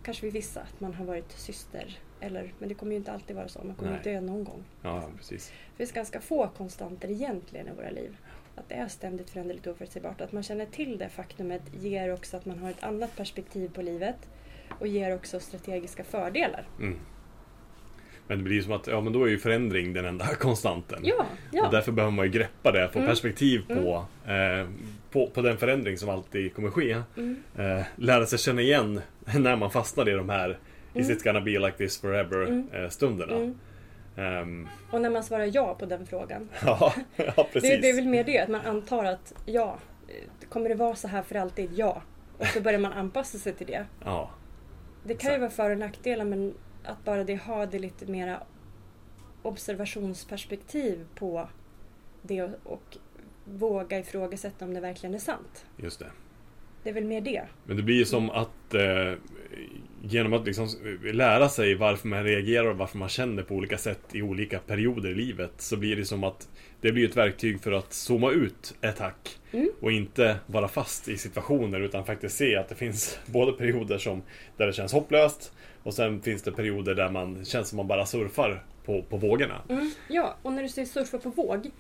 Kanske 0.03 0.23
vid 0.25 0.33
vissa 0.33 0.62
att 0.62 0.79
man 0.79 0.93
har 0.93 1.05
varit 1.05 1.31
syster. 1.31 2.00
Eller, 2.19 2.53
men 2.59 2.69
det 2.69 2.75
kommer 2.75 2.91
ju 2.91 2.97
inte 2.97 3.12
alltid 3.12 3.35
vara 3.35 3.47
så. 3.47 3.63
Man 3.63 3.75
kommer 3.75 3.91
ju 3.91 3.97
Nej. 4.03 4.13
dö 4.13 4.21
någon 4.21 4.43
gång. 4.43 4.63
ja, 4.81 5.09
precis. 5.17 5.50
Det 5.71 5.77
finns 5.77 5.91
ganska 5.91 6.21
få 6.21 6.47
konstanter 6.57 7.12
egentligen 7.12 7.67
i 7.67 7.71
våra 7.71 7.89
liv. 7.89 8.17
Att 8.55 8.69
det 8.69 8.75
är 8.75 8.88
ständigt 8.88 9.29
föränderligt 9.29 9.67
och 9.67 9.74
oförutsägbart. 9.74 10.22
Att 10.22 10.31
man 10.31 10.43
känner 10.43 10.65
till 10.65 10.98
det 10.98 11.10
faktumet 11.10 11.62
ger 11.81 12.13
också 12.13 12.38
att 12.38 12.45
man 12.45 12.60
har 12.60 12.69
ett 12.69 12.83
annat 12.83 13.15
perspektiv 13.17 13.72
på 13.74 13.81
livet. 13.81 14.15
Och 14.79 14.88
ger 14.88 15.15
också 15.15 15.39
strategiska 15.39 16.03
fördelar. 16.03 16.67
Mm. 16.79 17.00
Men 18.27 18.38
det 18.38 18.43
blir 18.43 18.55
ju 18.55 18.63
som 18.63 18.72
att, 18.72 18.88
ja 18.88 19.01
men 19.01 19.13
då 19.13 19.24
är 19.24 19.29
ju 19.29 19.38
förändring 19.38 19.93
den 19.93 20.05
enda 20.05 20.25
konstanten. 20.39 21.00
Ja, 21.03 21.25
ja. 21.51 21.65
Och 21.65 21.72
därför 21.72 21.91
behöver 21.91 22.12
man 22.12 22.25
ju 22.25 22.31
greppa 22.31 22.72
det, 22.72 22.89
få 22.89 23.00
Mm. 23.00 23.10
perspektiv 23.10 23.62
på, 23.67 24.05
eh, 24.31 24.67
på, 25.12 25.27
på 25.29 25.41
den 25.41 25.57
förändring 25.57 25.98
som 25.98 26.10
alltid 26.10 26.55
kommer 26.55 26.69
ske. 26.69 27.01
Mm. 27.17 27.43
Eh, 27.57 27.86
lära 27.95 28.25
sig 28.25 28.39
känna 28.39 28.62
igen 28.62 29.01
när 29.39 29.55
man 29.55 29.72
fastnar 29.72 30.10
i 30.10 30.12
de 30.13 30.29
här 30.29 30.57
Is 30.95 31.05
Mm. 31.05 31.17
it 31.17 31.24
gonna 31.24 31.41
be 31.41 31.51
like 31.51 31.77
this 31.77 31.98
forever 32.01 32.41
Mm. 32.45 32.67
eh, 32.74 32.89
stunderna. 32.89 33.53
Ehm, 34.15 34.67
Och 34.91 35.01
när 35.01 35.10
man 35.10 35.24
svarar 35.24 35.50
ja 35.53 35.75
på 35.75 35.86
den 35.86 36.05
frågan. 36.05 36.50
ja, 36.65 36.93
ja, 37.15 37.48
precis. 37.53 37.70
Det, 37.70 37.77
det 37.77 37.89
är 37.89 37.96
väl 37.96 38.08
mer 38.08 38.24
det, 38.24 38.39
att 38.39 38.50
man 38.50 38.62
antar 38.65 39.05
att 39.05 39.34
ja, 39.46 39.77
kommer 40.50 40.70
det 40.70 40.75
vara 40.75 40.96
så 40.96 41.08
här 41.08 41.24
för 41.24 41.36
alltid? 41.36 41.70
Ja. 41.75 42.01
Och 42.38 42.46
så 42.46 42.62
börjar 42.62 42.79
man 42.79 42.93
anpassa 42.93 43.38
sig 43.38 43.53
till 43.53 43.67
det. 43.67 43.86
Ja, 44.05 44.29
Det 45.03 45.13
kan 45.13 45.32
ju 45.32 45.36
Exakt. 45.36 45.41
vara 45.41 45.67
för 45.67 45.72
och 45.72 45.77
nackdelar 45.77 46.25
men 46.25 46.53
att 46.84 47.05
bara 47.05 47.24
det 47.24 47.36
ha 47.36 47.65
det 47.65 47.79
lite 47.79 48.05
mera 48.05 48.43
observationsperspektiv 49.41 51.05
på 51.15 51.48
det 52.22 52.41
och, 52.43 52.50
och 52.63 52.98
våga 53.46 54.00
ifrågasätta 54.00 54.65
om 54.65 54.74
det 54.74 54.79
verkligen 54.79 55.15
är 55.15 55.20
sant. 55.20 55.65
just 55.77 56.00
det. 56.00 56.12
Det 56.84 56.89
är 56.89 56.93
väl 56.93 57.05
mer 57.05 57.22
det. 57.22 57.43
Men 57.65 57.77
det 57.77 57.84
blir 57.84 57.96
ju 57.96 58.05
som 58.05 58.29
att 58.29 58.74
eh, 58.74 59.13
genom 60.05 60.33
att 60.33 60.45
liksom 60.45 60.69
lära 61.03 61.50
sig 61.50 61.75
varför 61.75 62.07
man 62.07 62.24
reagerar 62.24 62.65
och 62.65 62.77
varför 62.77 62.98
man 62.98 63.10
känner 63.10 63.43
på 63.43 63.55
olika 63.55 63.77
sätt 63.77 64.00
i 64.12 64.22
olika 64.22 64.60
perioder 64.60 65.10
i 65.10 65.15
livet 65.15 65.51
så 65.57 65.77
blir 65.77 65.95
det 65.95 66.05
som 66.05 66.24
att 66.24 66.50
det 66.81 66.91
blir 66.91 67.10
ett 67.10 67.17
verktyg 67.17 67.62
för 67.62 67.72
att 67.72 67.93
zooma 67.93 68.31
ut 68.31 68.75
ett 68.81 69.00
hack 69.00 69.38
Mm. 69.53 69.69
och 69.81 69.91
inte 69.91 70.38
vara 70.45 70.67
fast 70.67 71.07
i 71.07 71.17
situationer 71.17 71.79
utan 71.79 72.05
faktiskt 72.05 72.38
se 72.38 72.55
att 72.55 72.69
det 72.69 72.75
finns 72.75 73.19
både 73.25 73.51
perioder 73.53 73.98
som 73.98 74.22
där 74.57 74.67
det 74.67 74.74
känns 74.74 74.93
hopplöst 74.93 75.51
och 75.83 75.93
sen 75.93 76.22
finns 76.22 76.41
det 76.43 76.51
perioder 76.51 76.95
där 76.95 77.10
man 77.10 77.45
känns 77.45 77.69
som 77.69 77.77
man 77.77 77.88
bara 77.88 78.05
surfar 78.05 78.63
på, 78.86 79.01
på 79.01 79.17
vågorna. 79.17 79.62
Mm, 79.69 79.91
ja, 80.07 80.38
och 80.41 80.53
när 80.53 80.63
du 80.63 80.69
säger 80.69 80.86
surfa 80.86 81.17
på 81.17 81.29
våg. 81.29 81.72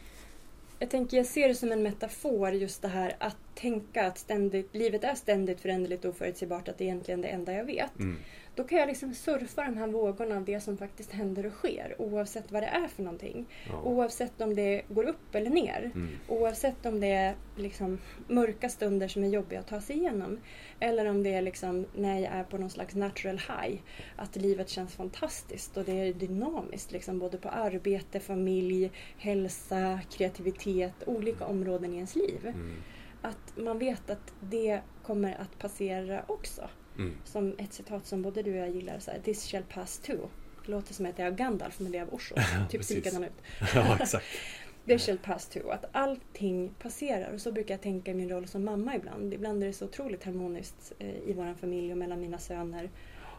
Jag 0.79 0.89
tänker, 0.89 1.17
jag 1.17 1.25
ser 1.25 1.47
det 1.47 1.55
som 1.55 1.71
en 1.71 1.83
metafor 1.83 2.51
just 2.51 2.81
det 2.81 2.87
här 2.87 3.15
att 3.19 3.52
tänka 3.55 4.07
att 4.07 4.17
ständigt, 4.17 4.75
livet 4.75 5.03
är 5.03 5.15
ständigt 5.15 5.61
föränderligt 5.61 6.05
och 6.05 6.11
oförutsägbart, 6.11 6.67
att 6.67 6.77
det 6.77 6.83
är 6.83 6.85
egentligen 6.85 7.21
det 7.21 7.27
enda 7.27 7.53
jag 7.53 7.65
vet. 7.65 7.99
Mm. 7.99 8.17
Då 8.55 8.63
kan 8.63 8.79
jag 8.79 8.87
liksom 8.87 9.13
surfa 9.13 9.63
de 9.63 9.77
här 9.77 9.87
vågorna 9.87 10.35
av 10.35 10.45
det 10.45 10.59
som 10.59 10.77
faktiskt 10.77 11.11
händer 11.11 11.45
och 11.45 11.53
sker 11.53 11.95
oavsett 11.97 12.51
vad 12.51 12.63
det 12.63 12.67
är 12.67 12.87
för 12.87 13.03
någonting. 13.03 13.45
Ja. 13.69 13.81
Oavsett 13.81 14.41
om 14.41 14.55
det 14.55 14.81
går 14.87 15.03
upp 15.03 15.35
eller 15.35 15.49
ner. 15.49 15.91
Mm. 15.95 16.09
Oavsett 16.27 16.85
om 16.85 16.99
det 16.99 17.07
är 17.07 17.35
liksom 17.55 17.99
mörka 18.27 18.69
stunder 18.69 19.07
som 19.07 19.23
är 19.23 19.27
jobbiga 19.27 19.59
att 19.59 19.67
ta 19.67 19.81
sig 19.81 19.95
igenom. 19.95 20.39
Eller 20.79 21.05
om 21.05 21.23
det 21.23 21.33
är 21.33 21.41
liksom 21.41 21.85
när 21.95 22.19
jag 22.19 22.33
är 22.33 22.43
på 22.43 22.57
någon 22.57 22.69
slags 22.69 22.95
natural 22.95 23.37
high. 23.37 23.79
Att 24.15 24.35
livet 24.35 24.69
känns 24.69 24.95
fantastiskt 24.95 25.77
och 25.77 25.83
det 25.83 25.91
är 25.91 26.13
dynamiskt. 26.13 26.91
Liksom 26.91 27.19
både 27.19 27.37
på 27.37 27.49
arbete, 27.49 28.19
familj, 28.19 28.91
hälsa, 29.17 29.99
kreativitet, 30.11 30.93
olika 31.05 31.45
områden 31.45 31.93
i 31.93 31.95
ens 31.95 32.15
liv. 32.15 32.39
Mm. 32.43 32.75
Att 33.23 33.57
man 33.57 33.79
vet 33.79 34.09
att 34.09 34.33
det 34.39 34.81
kommer 35.03 35.41
att 35.41 35.59
passera 35.59 36.23
också. 36.27 36.69
Mm. 36.97 37.15
Som 37.23 37.55
ett 37.57 37.73
citat 37.73 38.05
som 38.05 38.21
både 38.21 38.43
du 38.43 38.51
och 38.51 38.57
jag 38.57 38.69
gillar. 38.69 38.99
Så 38.99 39.11
här, 39.11 39.19
This 39.19 39.47
shall 39.47 39.63
pass 39.63 39.99
too. 39.99 40.29
Det 40.65 40.71
låter 40.71 40.93
som 40.93 41.05
att 41.05 41.19
jag 41.19 41.27
är 41.27 41.31
Gandalf 41.31 41.79
men 41.79 41.91
det 41.91 41.97
är 41.97 42.01
av 42.01 42.13
Osho. 42.13 42.35
typ 42.69 42.89
likadan 42.89 43.23
ut. 43.23 43.31
ja, 43.75 43.97
exakt. 44.01 44.25
This 44.85 45.05
shall 45.05 45.17
pass 45.17 45.49
too. 45.49 45.69
Att 45.69 45.85
allting 45.91 46.73
passerar. 46.79 47.33
Och 47.33 47.41
så 47.41 47.51
brukar 47.51 47.73
jag 47.73 47.81
tänka 47.81 48.11
i 48.11 48.13
min 48.13 48.29
roll 48.29 48.47
som 48.47 48.65
mamma 48.65 48.95
ibland. 48.95 49.33
Ibland 49.33 49.63
är 49.63 49.67
det 49.67 49.73
så 49.73 49.85
otroligt 49.85 50.23
harmoniskt 50.23 50.93
eh, 50.99 51.09
i 51.09 51.33
vår 51.33 51.53
familj 51.53 51.91
och 51.91 51.97
mellan 51.97 52.19
mina 52.19 52.37
söner. 52.37 52.89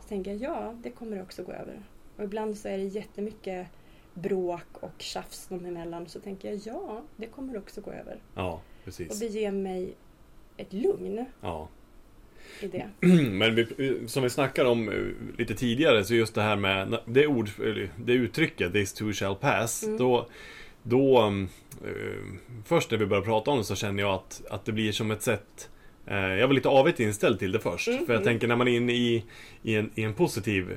Så 0.02 0.08
tänker 0.08 0.30
jag, 0.30 0.40
ja, 0.40 0.74
det 0.82 0.90
kommer 0.90 1.22
också 1.22 1.44
gå 1.44 1.52
över. 1.52 1.82
Och 2.16 2.24
ibland 2.24 2.58
så 2.58 2.68
är 2.68 2.78
det 2.78 2.84
jättemycket 2.84 3.66
bråk 4.14 4.76
och 4.80 5.02
tjafs 5.02 5.46
dem 5.46 5.64
emellan. 5.66 6.06
Så 6.06 6.20
tänker 6.20 6.50
jag, 6.50 6.58
ja, 6.58 7.02
det 7.16 7.26
kommer 7.26 7.58
också 7.58 7.80
gå 7.80 7.90
över. 7.90 8.22
Ja, 8.34 8.60
precis. 8.84 9.18
det 9.20 9.26
ger 9.26 9.52
mig 9.52 9.94
ett 10.56 10.72
lugn 10.72 11.26
Ja. 11.40 11.68
i 12.60 12.66
det. 12.66 12.88
Men 13.30 13.54
vi, 13.54 13.66
som 14.06 14.22
vi 14.22 14.30
snackade 14.30 14.68
om 14.68 14.88
eh, 14.88 15.38
lite 15.38 15.54
tidigare 15.54 16.04
så 16.04 16.14
just 16.14 16.34
det 16.34 16.42
här 16.42 16.56
med 16.56 16.98
det, 17.06 17.26
ord, 17.26 17.48
det 17.96 18.12
uttrycket 18.12 18.72
This 18.72 18.92
too 18.92 19.12
shall 19.12 19.34
pass. 19.34 19.84
Mm. 19.84 19.98
Då, 19.98 20.28
då 20.82 21.26
eh, 21.84 21.90
Först 22.64 22.90
när 22.90 22.98
vi 22.98 23.06
började 23.06 23.26
prata 23.26 23.50
om 23.50 23.58
det 23.58 23.64
så 23.64 23.74
känner 23.74 24.02
jag 24.02 24.14
att, 24.14 24.42
att 24.50 24.64
det 24.64 24.72
blir 24.72 24.92
som 24.92 25.10
ett 25.10 25.22
sätt 25.22 25.70
eh, 26.06 26.16
jag 26.16 26.46
var 26.46 26.54
lite 26.54 26.68
avigt 26.68 27.00
inställd 27.00 27.38
till 27.38 27.52
det 27.52 27.60
först. 27.60 27.88
Mm, 27.88 28.06
för 28.06 28.14
jag 28.14 28.24
tänker 28.24 28.48
när 28.48 28.56
man 28.56 28.68
är 28.68 28.76
inne 28.76 28.92
i, 28.92 29.24
i, 29.62 29.74
en, 29.74 29.90
i 29.94 30.02
en 30.02 30.14
positiv 30.14 30.76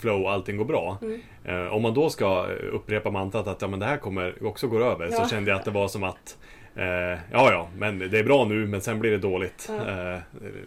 flow 0.00 0.22
och 0.22 0.32
allting 0.32 0.56
går 0.56 0.64
bra. 0.64 0.98
Mm. 1.02 1.72
Om 1.72 1.82
man 1.82 1.94
då 1.94 2.10
ska 2.10 2.46
upprepa 2.72 3.10
mantrat 3.10 3.46
att 3.46 3.62
ja, 3.62 3.68
men 3.68 3.78
det 3.78 3.86
här 3.86 3.96
kommer 3.96 4.46
också 4.46 4.68
gå 4.68 4.78
över. 4.84 5.08
Ja. 5.12 5.22
Så 5.24 5.28
kände 5.28 5.50
jag 5.50 5.58
att 5.58 5.64
det 5.64 5.70
var 5.70 5.88
som 5.88 6.02
att 6.02 6.38
eh, 6.76 6.84
Ja, 7.32 7.52
ja, 7.52 7.68
men 7.78 7.98
det 7.98 8.18
är 8.18 8.24
bra 8.24 8.44
nu 8.44 8.66
men 8.66 8.80
sen 8.80 8.98
blir 8.98 9.10
det 9.10 9.18
dåligt. 9.18 9.68
Ja. 9.68 10.12
Eh, 10.14 10.18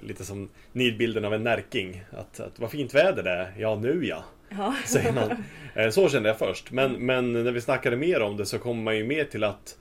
lite 0.04 0.26
som 0.26 0.50
nidbilden 0.72 1.26
av 1.26 1.34
en 1.34 1.44
närking. 1.44 2.04
Att, 2.12 2.40
att 2.40 2.60
vad 2.60 2.72
fint 2.72 2.94
väder 2.96 3.24
det 3.24 3.30
är. 3.32 3.54
Ja, 3.58 3.76
nu 3.76 4.06
ja. 4.06 4.24
Ja. 4.50 4.76
Säger 4.86 5.14
man. 5.14 5.44
Eh, 5.76 5.90
så 5.90 6.10
kände 6.10 6.30
jag 6.30 6.38
först. 6.40 6.72
Men, 6.72 6.94
men 6.94 7.34
när 7.34 7.52
vi 7.52 7.62
snackade 7.62 7.96
mer 7.98 8.22
om 8.22 8.38
det 8.38 8.46
så 8.46 8.60
kom 8.60 8.84
man 8.84 8.98
ju 8.98 9.04
mer 9.04 9.24
till 9.24 9.44
att 9.44 9.78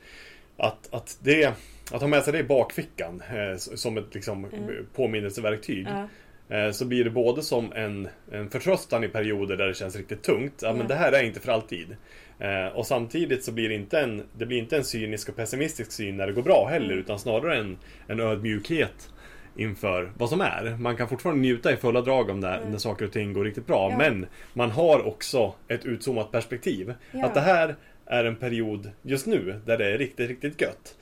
att, 0.59 0.89
att, 0.95 1.19
det, 1.23 1.53
att 1.93 2.01
ha 2.01 2.09
med 2.09 2.23
sig 2.23 2.33
det 2.33 2.39
i 2.39 2.45
bakfickan 2.45 3.23
eh, 3.35 3.57
som 3.57 3.99
ett 3.99 4.15
liksom, 4.15 4.45
Mm. 4.45 4.87
påminnelseverktyg. 4.95 5.87
Ja. 5.91 6.09
Eh, 6.49 6.71
Så 6.71 6.85
blir 6.85 7.05
det 7.05 7.11
både 7.11 7.43
som 7.43 7.73
en, 7.73 8.09
en 8.33 8.51
förtröstan 8.51 9.05
i 9.05 9.09
perioder 9.09 9.57
där 9.57 9.67
det 9.67 9.75
känns 9.75 9.97
riktigt 9.97 10.23
tungt. 10.23 10.55
Ja, 10.63 10.73
men 10.73 10.89
det 10.89 10.95
här 10.95 11.13
är 11.13 11.23
inte 11.23 11.41
för 11.41 11.53
alltid. 11.53 11.97
Eh, 12.39 12.67
Och 12.67 12.87
samtidigt 12.87 13.45
så 13.45 13.53
blir 13.53 13.69
det 13.69 13.75
inte 13.75 14.01
en, 14.01 14.23
det 14.33 14.47
blir 14.47 14.59
inte 14.59 14.77
en 14.77 14.85
cynisk 14.85 15.29
och 15.29 15.37
pessimistisk 15.37 15.93
syn 15.93 16.17
när 16.17 16.27
det 16.27 16.33
går 16.33 16.43
bra 16.43 16.67
heller. 16.71 16.95
Utan 16.95 17.19
snarare 17.19 17.59
en, 17.59 17.79
en 18.09 18.21
ödmjukhet 18.21 19.11
inför 19.57 20.13
vad 20.19 20.29
som 20.29 20.41
är. 20.41 20.77
Man 20.81 20.97
kan 20.97 21.09
fortfarande 21.09 21.41
njuta 21.43 21.73
i 21.73 21.77
fulla 21.77 22.01
drag 22.01 22.31
om 22.31 22.41
det 22.41 22.49
Mm. 22.49 22.71
när 22.71 22.79
saker 22.79 23.05
och 23.05 23.13
ting 23.13 23.33
går 23.33 23.45
riktigt 23.45 23.67
bra. 23.67 23.89
Ja. 23.91 23.99
Men 23.99 24.27
man 24.53 24.71
har 24.71 25.07
också 25.07 25.55
ett 25.69 25.85
utzoomat 25.87 26.33
perspektiv. 26.33 26.95
Ja. 27.13 27.25
Att 27.27 27.35
det 27.35 27.41
här 27.41 27.77
är 28.07 28.25
en 28.25 28.37
period 28.37 28.91
just 29.03 29.27
nu 29.27 29.61
där 29.67 29.79
det 29.79 29.87
är 29.95 29.99
riktigt, 29.99 30.29
riktigt 30.29 30.61
gött. 30.61 30.95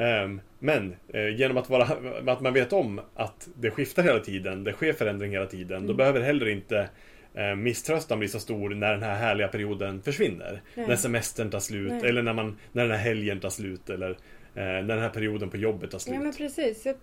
Ehm, 0.00 0.40
Men 0.58 0.96
eh, 1.08 1.28
genom 1.36 1.56
att, 1.56 1.70
vara, 1.70 1.82
att 2.32 2.40
man 2.40 2.52
vet 2.54 2.72
om 2.72 3.00
att 3.14 3.48
det 3.54 3.70
skiftar 3.70 4.02
hela 4.02 4.18
tiden, 4.20 4.64
det 4.64 4.72
sker 4.72 4.92
förändring 4.92 5.32
hela 5.32 5.46
tiden, 5.46 5.76
Mm. 5.76 5.86
då 5.86 5.94
behöver 5.94 6.20
heller 6.20 6.48
inte 6.48 6.88
eh, 7.34 7.54
misströstan 7.54 8.18
bli 8.18 8.28
så 8.28 8.40
stor 8.40 8.70
när 8.70 8.92
den 8.92 9.02
här 9.02 9.14
härliga 9.14 9.48
perioden 9.48 10.02
försvinner. 10.02 10.62
Nej. 10.74 10.86
När 10.88 10.96
semestern 10.96 11.50
tar 11.50 11.60
slut, 11.60 11.92
Nej. 11.92 12.08
eller 12.08 12.22
när, 12.22 12.32
man, 12.32 12.58
när 12.72 12.82
den 12.82 12.90
här 12.96 13.04
helgen 13.04 13.40
tar 13.40 13.50
slut, 13.50 13.90
eller 13.90 14.10
eh, 14.10 14.16
när 14.54 14.82
den 14.82 14.98
här 14.98 15.08
perioden 15.08 15.50
på 15.50 15.56
jobbet 15.56 15.90
tar 15.90 15.98
slut. 15.98 16.14
Ja 16.14 16.20
men 16.20 16.32
precis. 16.32 16.86
Jag, 16.86 16.96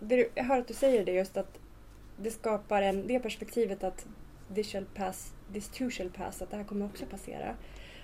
du- 0.00 0.28
jag 0.34 0.44
hör 0.44 0.58
att 0.58 0.68
du 0.68 0.74
säger 0.74 1.04
det 1.04 1.12
just 1.12 1.36
att 1.36 1.58
det 2.16 2.30
skapar 2.30 2.82
en, 2.82 3.06
det 3.06 3.18
perspektivet 3.20 3.84
att 3.84 4.06
this, 4.54 4.72
shall 4.72 4.84
pass, 4.94 5.32
this 5.52 5.68
too 5.68 5.90
shall 5.90 6.10
pass, 6.10 6.42
att 6.42 6.50
det 6.50 6.56
här 6.56 6.64
kommer 6.64 6.84
också 6.86 7.06
passera. 7.06 7.54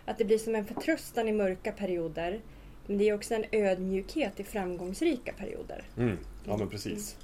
Att 0.04 0.18
det 0.18 0.24
blir 0.24 0.38
som 0.38 0.54
en 0.54 0.64
förtröstan 0.66 1.28
i 1.28 1.32
mörka 1.32 1.72
perioder. 1.72 2.40
Men 2.86 2.98
det 2.98 3.08
är 3.08 3.14
också 3.14 3.34
en 3.34 3.44
ödmjukhet 3.52 4.40
i 4.40 4.44
framgångsrika 4.44 5.32
perioder. 5.32 5.82
Mm. 5.96 6.18
Ja 6.44 6.56
men 6.56 6.68
precis. 6.68 7.16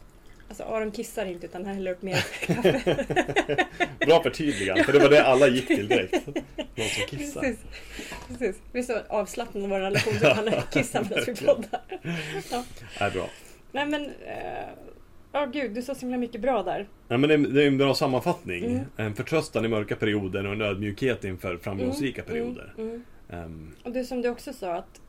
Alltså 0.49 0.65
Aron 0.65 0.91
kissar 0.91 1.27
inte 1.27 1.47
utan 1.47 1.67
han 1.67 1.75
häller 1.75 1.93
upp 1.93 2.03
mer 2.03 2.25
kaffe. 2.47 3.67
Bra 4.07 4.23
förtydligande, 4.23 4.85
för 4.85 4.93
det 4.93 4.99
var 4.99 5.09
det 5.11 5.25
alla 5.25 5.49
gick 5.49 5.67
till 5.67 5.89
direkt. 5.89 6.27
Någon 6.27 6.89
som 6.89 7.07
kissar. 7.19 7.41
Precis. 7.41 7.59
Precis. 8.29 8.57
Vi 8.73 8.79
är 8.79 8.83
så 8.83 8.99
avslappnade 9.09 9.67
i 9.67 9.71
vår 9.71 9.81
relation 9.81 10.13
så 10.21 10.29
han 10.29 10.49
kissar 10.73 11.03
medan 11.11 11.25
vi 11.27 11.35
poddar. 11.47 11.81
Ja. 12.53 12.65
Är 12.99 13.11
bra. 13.11 13.29
Nej 13.73 13.87
men, 13.87 14.05
eh, 14.05 14.69
ja 15.33 15.47
gud 15.53 15.75
du 15.75 15.83
sa 15.83 15.95
så 15.95 16.01
himla 16.01 16.17
mycket 16.19 16.41
bra 16.41 16.63
där. 16.63 16.89
Ja, 17.09 17.17
men 17.19 17.29
det, 17.29 17.35
är, 17.35 17.39
det 17.39 17.63
är 17.63 17.67
en 17.67 17.79
bra 17.79 17.95
sammanfattning. 17.95 18.65
Mm. 18.65 18.85
En 18.97 19.15
förtröstan 19.15 19.65
i 19.65 19.69
mörka 19.69 19.97
perioder 19.97 20.47
och 20.47 20.53
en 20.53 20.63
ödmjukhet 20.63 21.25
inför 21.25 21.57
framgångsrika 21.57 22.23
Mm, 22.23 22.33
perioder. 22.33 22.75
Mm, 22.79 22.89
mm. 22.91 23.03
Ehm, 23.45 23.75
Och 23.83 23.93
det 23.93 24.05
som 24.05 24.23
du 24.23 24.29
också 24.29 24.53
sa 24.53 24.75
att 24.75 25.01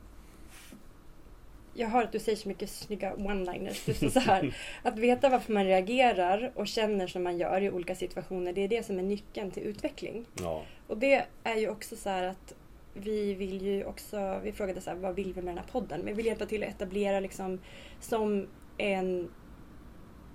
jag 1.74 1.88
hör 1.88 2.02
att 2.04 2.12
du 2.12 2.18
säger 2.18 2.38
så 2.38 2.48
mycket 2.48 2.70
snygga 2.70 3.14
one-liners. 3.14 4.00
Du 4.00 4.10
så 4.10 4.20
här, 4.20 4.56
att 4.82 4.98
veta 4.98 5.28
varför 5.28 5.52
man 5.52 5.64
reagerar 5.64 6.52
och 6.54 6.66
känner 6.66 7.06
som 7.06 7.22
man 7.22 7.38
gör 7.38 7.60
i 7.60 7.70
olika 7.70 7.94
situationer, 7.94 8.52
det 8.52 8.60
är 8.60 8.68
det 8.68 8.86
som 8.86 8.98
är 8.98 9.02
nyckeln 9.02 9.50
till 9.50 9.62
utveckling. 9.62 10.24
ja. 10.42 10.62
Och 10.86 10.98
det 10.98 11.24
är 11.44 11.56
ju 11.56 11.68
också 11.68 11.96
så 11.96 12.08
här 12.10 12.22
att 12.22 12.54
vi 12.94 13.34
vill 13.34 13.62
ju 13.62 13.84
också, 13.84 14.40
vi 14.44 14.52
frågade 14.52 14.80
så 14.80 14.90
här, 14.90 14.96
vad 14.96 15.14
vill 15.14 15.32
vi 15.34 15.42
med 15.42 15.50
den 15.54 15.58
här 15.58 15.72
podden? 15.72 15.98
Men 16.00 16.06
vi 16.06 16.12
vill 16.12 16.26
hjälpa 16.26 16.46
till 16.46 16.62
att 16.62 16.68
etablera 16.68 17.20
liksom 17.20 17.60
som 18.00 18.46
en 18.78 19.28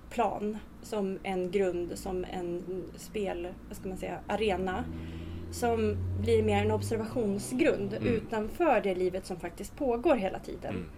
plan, 0.09 0.57
som 0.81 1.19
en 1.23 1.51
grund, 1.51 1.91
som 1.99 2.25
en 2.31 2.83
spel, 2.97 3.47
vad 3.67 3.77
ska 3.77 3.87
man 3.89 3.97
säga, 3.97 4.19
arena. 4.27 4.83
Som 5.51 5.97
blir 6.21 6.43
mer 6.43 6.61
en 6.65 6.71
observationsgrund 6.71 7.93
Mm. 7.93 8.13
utanför 8.13 8.81
det 8.81 8.95
livet 8.95 9.25
som 9.25 9.39
faktiskt 9.39 9.75
pågår 9.75 10.15
hela 10.15 10.39
tiden. 10.39 10.75
Mm. 10.75 10.89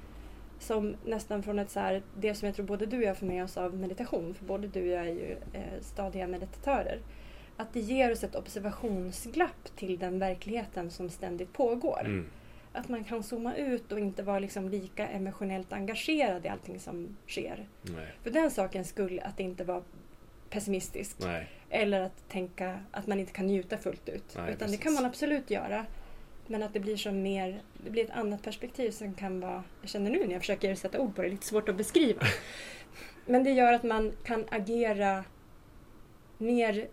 Som 0.65 0.95
nästan 1.05 1.43
från 1.43 1.59
ett 1.59 1.69
så 1.69 1.79
här, 1.79 2.01
det 2.17 2.35
som 2.35 2.45
jag 2.45 2.55
tror 2.55 2.65
både 2.65 2.85
du 2.85 2.97
och 2.97 3.03
jag 3.03 3.17
får 3.17 3.25
med 3.25 3.43
oss 3.43 3.57
av 3.57 3.75
meditation, 3.75 4.33
för 4.33 4.45
både 4.45 4.67
du 4.67 4.81
och 4.81 4.87
jag 4.87 5.07
är 5.07 5.13
ju 5.13 5.37
eh, 5.53 5.81
stadiga 5.81 6.27
meditatörer. 6.27 6.99
Att 7.57 7.73
det 7.73 7.79
ger 7.79 8.11
oss 8.11 8.23
ett 8.23 8.35
observationsglapp 8.35 9.75
till 9.75 9.99
den 9.99 10.19
verkligheten 10.19 10.91
som 10.91 11.09
ständigt 11.09 11.53
pågår. 11.53 12.01
Mm. 12.05 12.29
Att 12.73 12.89
man 12.89 13.03
kan 13.03 13.23
zooma 13.23 13.55
ut 13.55 13.91
och 13.91 13.99
inte 13.99 14.23
vara 14.23 14.39
liksom 14.39 14.69
lika 14.69 15.07
emotionellt 15.07 15.73
engagerad 15.73 16.45
i 16.45 16.49
allting 16.49 16.79
som 16.79 17.17
sker. 17.27 17.67
Nej. 17.81 18.13
För 18.23 18.29
den 18.29 18.51
sakens 18.51 18.89
skull 18.89 19.21
att 19.23 19.39
inte 19.39 19.63
vara 19.63 19.81
pessimistisk. 20.49 21.17
Nej. 21.19 21.49
Eller 21.69 22.01
att 22.01 22.29
tänka 22.29 22.79
att 22.91 23.07
man 23.07 23.19
inte 23.19 23.31
kan 23.31 23.47
njuta 23.47 23.77
fullt 23.77 24.09
ut. 24.09 24.33
Nej, 24.37 24.45
Utan 24.45 24.57
precis. 24.57 24.77
det 24.77 24.83
kan 24.83 24.93
man 24.93 25.05
absolut 25.05 25.49
göra. 25.49 25.85
Men 26.47 26.63
att 26.63 26.73
det 26.73 26.79
blir 26.79 26.97
som 26.97 27.21
mer, 27.21 27.61
det 27.83 27.89
blir 27.89 28.03
ett 28.03 28.11
annat 28.11 28.43
perspektiv 28.43 28.91
som 28.91 29.13
kan 29.13 29.39
vara, 29.39 29.63
jag 29.81 29.89
känner 29.89 30.11
nu 30.11 30.25
när 30.25 30.33
jag 30.33 30.41
försöker 30.41 30.75
sätta 30.75 30.99
ord 30.99 31.15
på 31.15 31.21
det, 31.21 31.29
lite 31.29 31.45
svårt 31.45 31.69
att 31.69 31.75
beskriva. 31.75 32.21
Men 33.25 33.43
det 33.43 33.51
gör 33.51 33.73
att 33.73 33.83
man 33.83 34.11
kan 34.23 34.45
agera 34.51 35.23
mer 36.37 36.87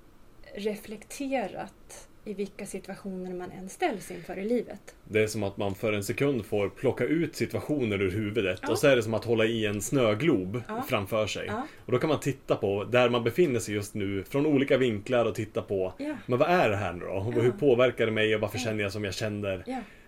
reflekterat 0.54 2.08
i 2.24 2.34
vilka 2.34 2.66
situationer 2.66 3.34
man 3.34 3.50
än 3.50 3.68
ställs 3.68 4.10
inför 4.10 4.38
i 4.38 4.44
livet. 4.44 4.94
Det 5.04 5.22
är 5.22 5.26
som 5.26 5.42
att 5.42 5.56
man 5.56 5.74
för 5.74 5.92
en 5.92 6.04
sekund 6.04 6.44
får 6.46 6.68
plocka 6.68 7.04
ut 7.04 7.36
situationer 7.36 8.02
ur 8.02 8.10
huvudet 8.10 8.58
Ja. 8.62 8.70
och 8.70 8.78
så 8.78 8.86
är 8.86 8.96
det 8.96 9.02
som 9.02 9.14
att 9.14 9.24
hålla 9.24 9.44
i 9.44 9.66
en 9.66 9.80
snöglob 9.82 10.62
Ja. 10.68 10.84
framför 10.88 11.26
sig. 11.26 11.46
Ja. 11.46 11.66
Och 11.86 11.92
då 11.92 11.98
kan 11.98 12.08
man 12.08 12.20
titta 12.20 12.56
på 12.56 12.84
där 12.84 13.08
man 13.10 13.24
befinner 13.24 13.60
sig 13.60 13.74
just 13.74 13.94
nu 13.94 14.24
från 14.24 14.46
olika 14.46 14.76
vinklar 14.78 15.24
och 15.24 15.34
titta 15.34 15.62
på. 15.62 15.92
Men 16.26 16.38
vad 16.38 16.50
är 16.50 16.70
det 16.70 16.76
här 16.76 16.92
nu 16.92 17.04
då? 17.04 17.10
Och. 17.12 17.32
Hur 17.32 17.50
påverkar 17.50 18.06
det 18.06 18.12
mig 18.12 18.34
och 18.34 18.40
varför 18.40 18.58
känner 18.58 18.82
jag 18.82 18.92
som 18.92 19.04
jag 19.04 19.14
känner? 19.14 19.64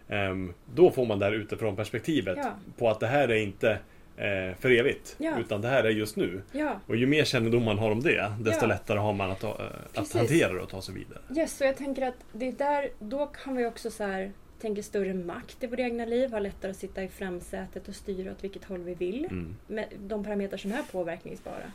Ehm, 0.08 0.52
då 0.74 0.90
får 0.90 1.06
man 1.06 1.18
där 1.18 1.32
utifrån 1.32 1.76
perspektivet 1.76 2.38
på 2.78 2.88
att 2.90 3.00
det 3.00 3.06
här 3.06 3.28
är 3.28 3.36
inte 3.36 3.78
eh, 4.16 4.56
för 4.60 4.70
evigt. 4.70 5.14
Ja. 5.18 5.38
Utan 5.38 5.60
det 5.60 5.68
här 5.68 5.84
är 5.84 5.90
just 5.90 6.16
nu. 6.16 6.42
ja. 6.52 6.80
Och 6.86 6.96
ju 6.96 7.06
mer 7.06 7.24
kännedom 7.24 7.62
man 7.64 7.78
har 7.78 7.90
om 7.90 8.02
det, 8.02 8.32
desto 8.40 8.64
Ja. 8.64 8.68
lättare 8.68 8.98
har 8.98 9.12
man 9.12 9.30
att, 9.30 9.40
ta, 9.40 9.48
eh, 9.48 10.00
att 10.00 10.12
hantera 10.12 10.52
det 10.52 10.60
och 10.60 10.68
ta 10.68 10.82
sig 10.82 10.94
vidare. 10.94 11.18
Yes, 11.36 11.60
och 11.60 11.66
jag 11.66 11.76
tänker 11.76 12.02
att 12.08 12.14
det 12.32 12.48
är 12.48 12.52
där, 12.52 12.90
då 12.98 13.26
kan 13.26 13.56
vi 13.56 13.66
också 13.66 13.90
så 13.90 14.04
här, 14.04 14.32
tänka 14.64 14.82
större 14.82 15.14
makt 15.14 15.64
i 15.64 15.66
våra 15.66 15.82
egna 15.82 16.04
liv, 16.04 16.30
ha 16.30 16.38
lättare 16.38 16.70
att 16.70 16.76
sitta 16.76 17.02
i 17.02 17.08
framsätet 17.08 17.88
och 17.88 17.94
styra 17.94 18.32
åt 18.32 18.44
vilket 18.44 18.64
håll 18.64 18.80
vi 18.80 18.94
vill. 18.94 19.24
Mm. 19.24 19.56
Med 19.66 19.88
de 19.98 20.24
parametrar 20.24 20.58
som 20.58 20.72
är 20.72 20.82
påverkningsbara. 20.82 21.72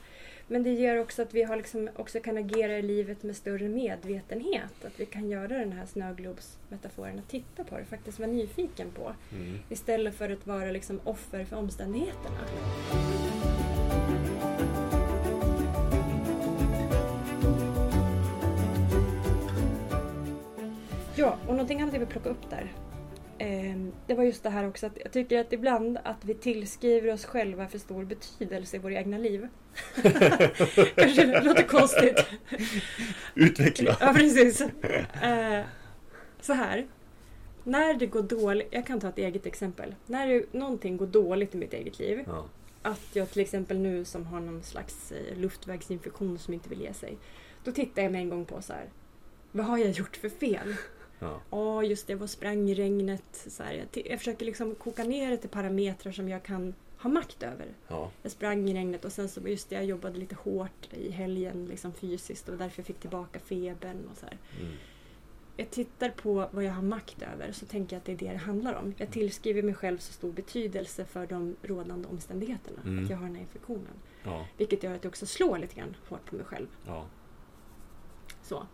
Men 0.47 0.63
det 0.63 0.69
ger 0.69 0.99
också 0.99 1.21
att 1.21 1.33
vi 1.33 1.43
har 1.43 1.55
liksom 1.55 1.89
också 1.95 2.19
kan 2.19 2.37
agera 2.37 2.77
i 2.77 2.81
livet 2.81 3.23
med 3.23 3.35
större 3.35 3.69
medvetenhet. 3.69 4.85
Att 4.85 4.99
vi 4.99 5.05
kan 5.05 5.29
göra 5.29 5.47
den 5.47 5.71
här 5.71 5.85
snöglobsmetaforen, 5.85 7.19
att 7.19 7.29
titta 7.29 7.63
på 7.63 7.77
det, 7.77 7.85
faktiskt 7.85 8.19
vara 8.19 8.31
nyfiken 8.31 8.91
på. 8.91 9.13
Mm. 9.31 9.59
Istället 9.69 10.15
för 10.15 10.29
att 10.29 10.47
vara 10.47 10.71
liksom 10.71 10.99
offer 11.03 11.45
för 11.45 11.55
omständigheterna. 11.55 12.39
Ja, 21.19 21.37
och 21.47 21.51
någonting 21.53 21.81
annat 21.81 21.93
jag 21.93 21.99
vill 21.99 22.09
plocka 22.09 22.29
upp 22.29 22.49
där. 22.49 22.73
ehm, 23.37 23.91
Det 24.07 24.13
var 24.13 24.23
just 24.23 24.43
det 24.43 24.49
här 24.49 24.67
också 24.67 24.85
att 24.85 24.97
jag 25.03 25.11
tycker 25.11 25.39
att 25.41 25.53
ibland 25.53 25.97
att 26.03 26.25
vi 26.25 26.33
tillskriver 26.33 27.13
oss 27.13 27.25
själva 27.25 27.67
för 27.67 27.77
stor 27.77 28.05
betydelse 28.05 28.75
i 28.75 28.79
våra 28.79 28.93
egna 28.93 29.17
liv. 29.17 29.47
Kanske 30.95 31.41
låter 31.43 31.63
konstigt. 31.67 32.25
Utveckla! 33.35 33.97
Ja, 33.99 34.13
precis. 34.15 34.61
Eh, 35.21 35.63
så 36.41 36.53
här. 36.53 36.87
När 37.63 37.93
det 37.93 38.05
går 38.05 38.21
dåligt, 38.21 38.67
jag 38.71 38.87
kan 38.87 38.99
ta 38.99 39.09
ett 39.09 39.17
eget 39.17 39.45
exempel. 39.45 39.95
När 40.05 40.27
det, 40.27 40.53
någonting 40.53 40.97
går 40.97 41.07
dåligt 41.07 41.55
i 41.55 41.57
mitt 41.57 41.73
eget 41.73 41.99
liv. 41.99 42.23
Ja. 42.27 42.45
Att 42.81 43.09
jag 43.13 43.29
till 43.31 43.41
exempel 43.41 43.79
nu 43.79 44.05
som 44.05 44.25
har 44.25 44.39
någon 44.39 44.63
slags 44.63 45.11
eh, 45.11 45.37
luftvägsinfektion 45.37 46.39
som 46.39 46.53
inte 46.53 46.69
vill 46.69 46.81
ge 46.81 46.93
sig. 46.93 47.17
Då 47.63 47.71
tittar 47.71 48.01
jag 48.01 48.11
mig 48.11 48.21
en 48.21 48.29
gång 48.29 48.45
på 48.45 48.61
så 48.61 48.73
här. 48.73 48.85
Vad 49.51 49.65
har 49.65 49.77
jag 49.77 49.89
gjort 49.89 50.17
för 50.17 50.29
fel? 50.29 50.75
Ja. 51.19 51.41
Ja, 51.49 51.83
just 51.83 52.07
det, 52.07 52.15
var 52.15 52.27
sprang 52.27 52.75
regnet. 52.75 53.45
Så 53.47 53.63
här, 53.63 53.73
jag, 53.73 54.07
jag 54.07 54.19
försöker 54.19 54.45
liksom 54.45 54.75
koka 54.75 55.03
ner 55.03 55.29
det 55.29 55.37
till 55.37 55.49
parametrar 55.49 56.11
som 56.11 56.29
jag 56.29 56.43
kan 56.43 56.73
ha 56.97 57.09
makt 57.09 57.43
över. 57.43 57.67
Ja. 57.87 58.11
Jag 58.21 58.31
sprang 58.31 58.69
i 58.69 58.73
regnet 58.73 59.05
och 59.05 59.11
sen 59.11 59.29
så 59.29 59.47
just 59.47 59.69
det, 59.69 59.75
jag 59.75 59.85
jobbade 59.85 60.19
lite 60.19 60.35
hårt 60.35 60.93
i 60.93 61.11
helgen 61.11 61.65
liksom 61.65 61.93
fysiskt 61.93 62.49
och 62.49 62.57
därför 62.57 62.79
jag 62.79 62.87
fick 62.87 62.99
tillbaka 62.99 63.39
febern 63.39 64.07
och 64.11 64.17
så. 64.17 64.25
Mm. 64.25 64.73
Jag 65.57 65.71
tittar 65.71 66.09
på 66.09 66.49
vad 66.51 66.63
jag 66.63 66.73
har 66.73 66.81
makt 66.81 67.21
över 67.21 67.51
så 67.51 67.65
tänker 67.65 67.95
jag 67.95 67.99
att 67.99 68.05
det 68.05 68.11
är 68.11 68.17
det 68.17 68.31
det 68.31 68.37
handlar 68.37 68.73
om. 68.73 68.93
Jag 68.97 69.11
tillskriver 69.11 69.61
mig 69.61 69.73
själv 69.73 69.97
så 69.97 70.13
stor 70.13 70.31
betydelse 70.31 71.05
för 71.05 71.27
de 71.27 71.55
rådande 71.61 72.07
omständigheterna. 72.07 72.81
Mm. 72.85 73.03
Att 73.03 73.09
jag 73.09 73.17
har 73.17 73.25
den 73.25 73.35
här 73.35 73.41
infektionen. 73.41 73.93
Ja. 74.23 74.45
Vilket 74.57 74.83
gör 74.83 74.95
att 74.95 75.03
jag 75.03 75.11
också 75.11 75.25
slår 75.25 75.57
lite 75.57 75.75
grann 75.75 75.95
hårt 76.09 76.25
på 76.25 76.35
mig 76.35 76.45
själv. 76.45 76.67
Ja. 76.85 77.05
Så. 78.41 78.67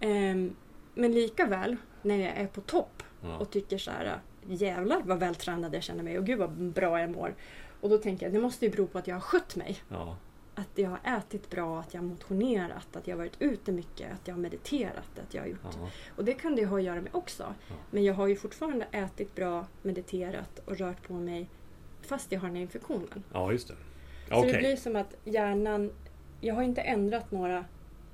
Ehm, 0.00 0.56
men 0.94 1.12
lika 1.12 1.46
väl 1.46 1.76
när 2.02 2.16
jag 2.16 2.36
är 2.36 2.46
på 2.46 2.60
topp 2.60 3.02
Ja. 3.22 3.38
och 3.38 3.50
tycker 3.50 3.78
så 3.78 3.90
här 3.90 4.18
jävlar 4.46 5.02
vad 5.04 5.18
vältränad 5.18 5.74
jag 5.74 5.82
känner 5.82 6.02
mig 6.02 6.18
och 6.18 6.26
gud 6.26 6.38
vad 6.38 6.50
bra 6.52 7.00
jag 7.00 7.10
mår. 7.10 7.34
Och 7.80 7.90
då 7.90 7.98
tänker 7.98 8.26
jag 8.26 8.32
det 8.32 8.40
måste 8.40 8.64
ju 8.64 8.70
bero 8.70 8.86
på 8.86 8.98
att 8.98 9.06
jag 9.06 9.14
har 9.16 9.20
skött 9.20 9.56
mig. 9.56 9.78
Ja. 9.88 10.16
Att 10.54 10.68
jag 10.74 10.90
har 10.90 11.18
ätit 11.18 11.50
bra, 11.50 11.80
att 11.80 11.94
jag 11.94 12.00
har 12.00 12.06
motionerat, 12.08 12.96
att 12.96 13.06
jag 13.06 13.14
har 13.14 13.18
varit 13.18 13.36
ute 13.38 13.72
mycket, 13.72 14.12
att 14.12 14.28
jag 14.28 14.34
har 14.34 14.40
mediterat, 14.40 15.18
att 15.26 15.34
jag 15.34 15.42
har 15.42 15.48
gjort 15.48 15.58
Ja. 15.62 15.90
Och 16.16 16.24
det 16.24 16.32
kan 16.32 16.56
det 16.56 16.64
ha 16.66 16.76
att 16.78 16.82
göra 16.84 17.00
med 17.00 17.14
också. 17.14 17.54
Ja. 17.68 17.74
Men 17.90 18.04
jag 18.04 18.14
har 18.14 18.26
ju 18.26 18.36
fortfarande 18.36 18.86
ätit 18.92 19.34
bra, 19.34 19.66
mediterat 19.82 20.58
och 20.64 20.76
rört 20.76 21.06
på 21.08 21.12
mig 21.12 21.48
fast 22.02 22.32
jag 22.32 22.40
har 22.40 22.48
den 22.48 22.56
här 22.56 22.62
infektionen. 22.62 23.24
ja, 23.32 23.52
just 23.52 23.68
det. 23.68 23.74
Så 24.28 24.34
Okej. 24.34 24.52
det 24.52 24.58
blir 24.58 24.76
som 24.76 24.96
att 24.96 25.14
hjärnan... 25.24 25.92
Jag 26.40 26.54
har 26.54 26.62
inte 26.62 26.80
ändrat 26.80 27.30
några... 27.30 27.64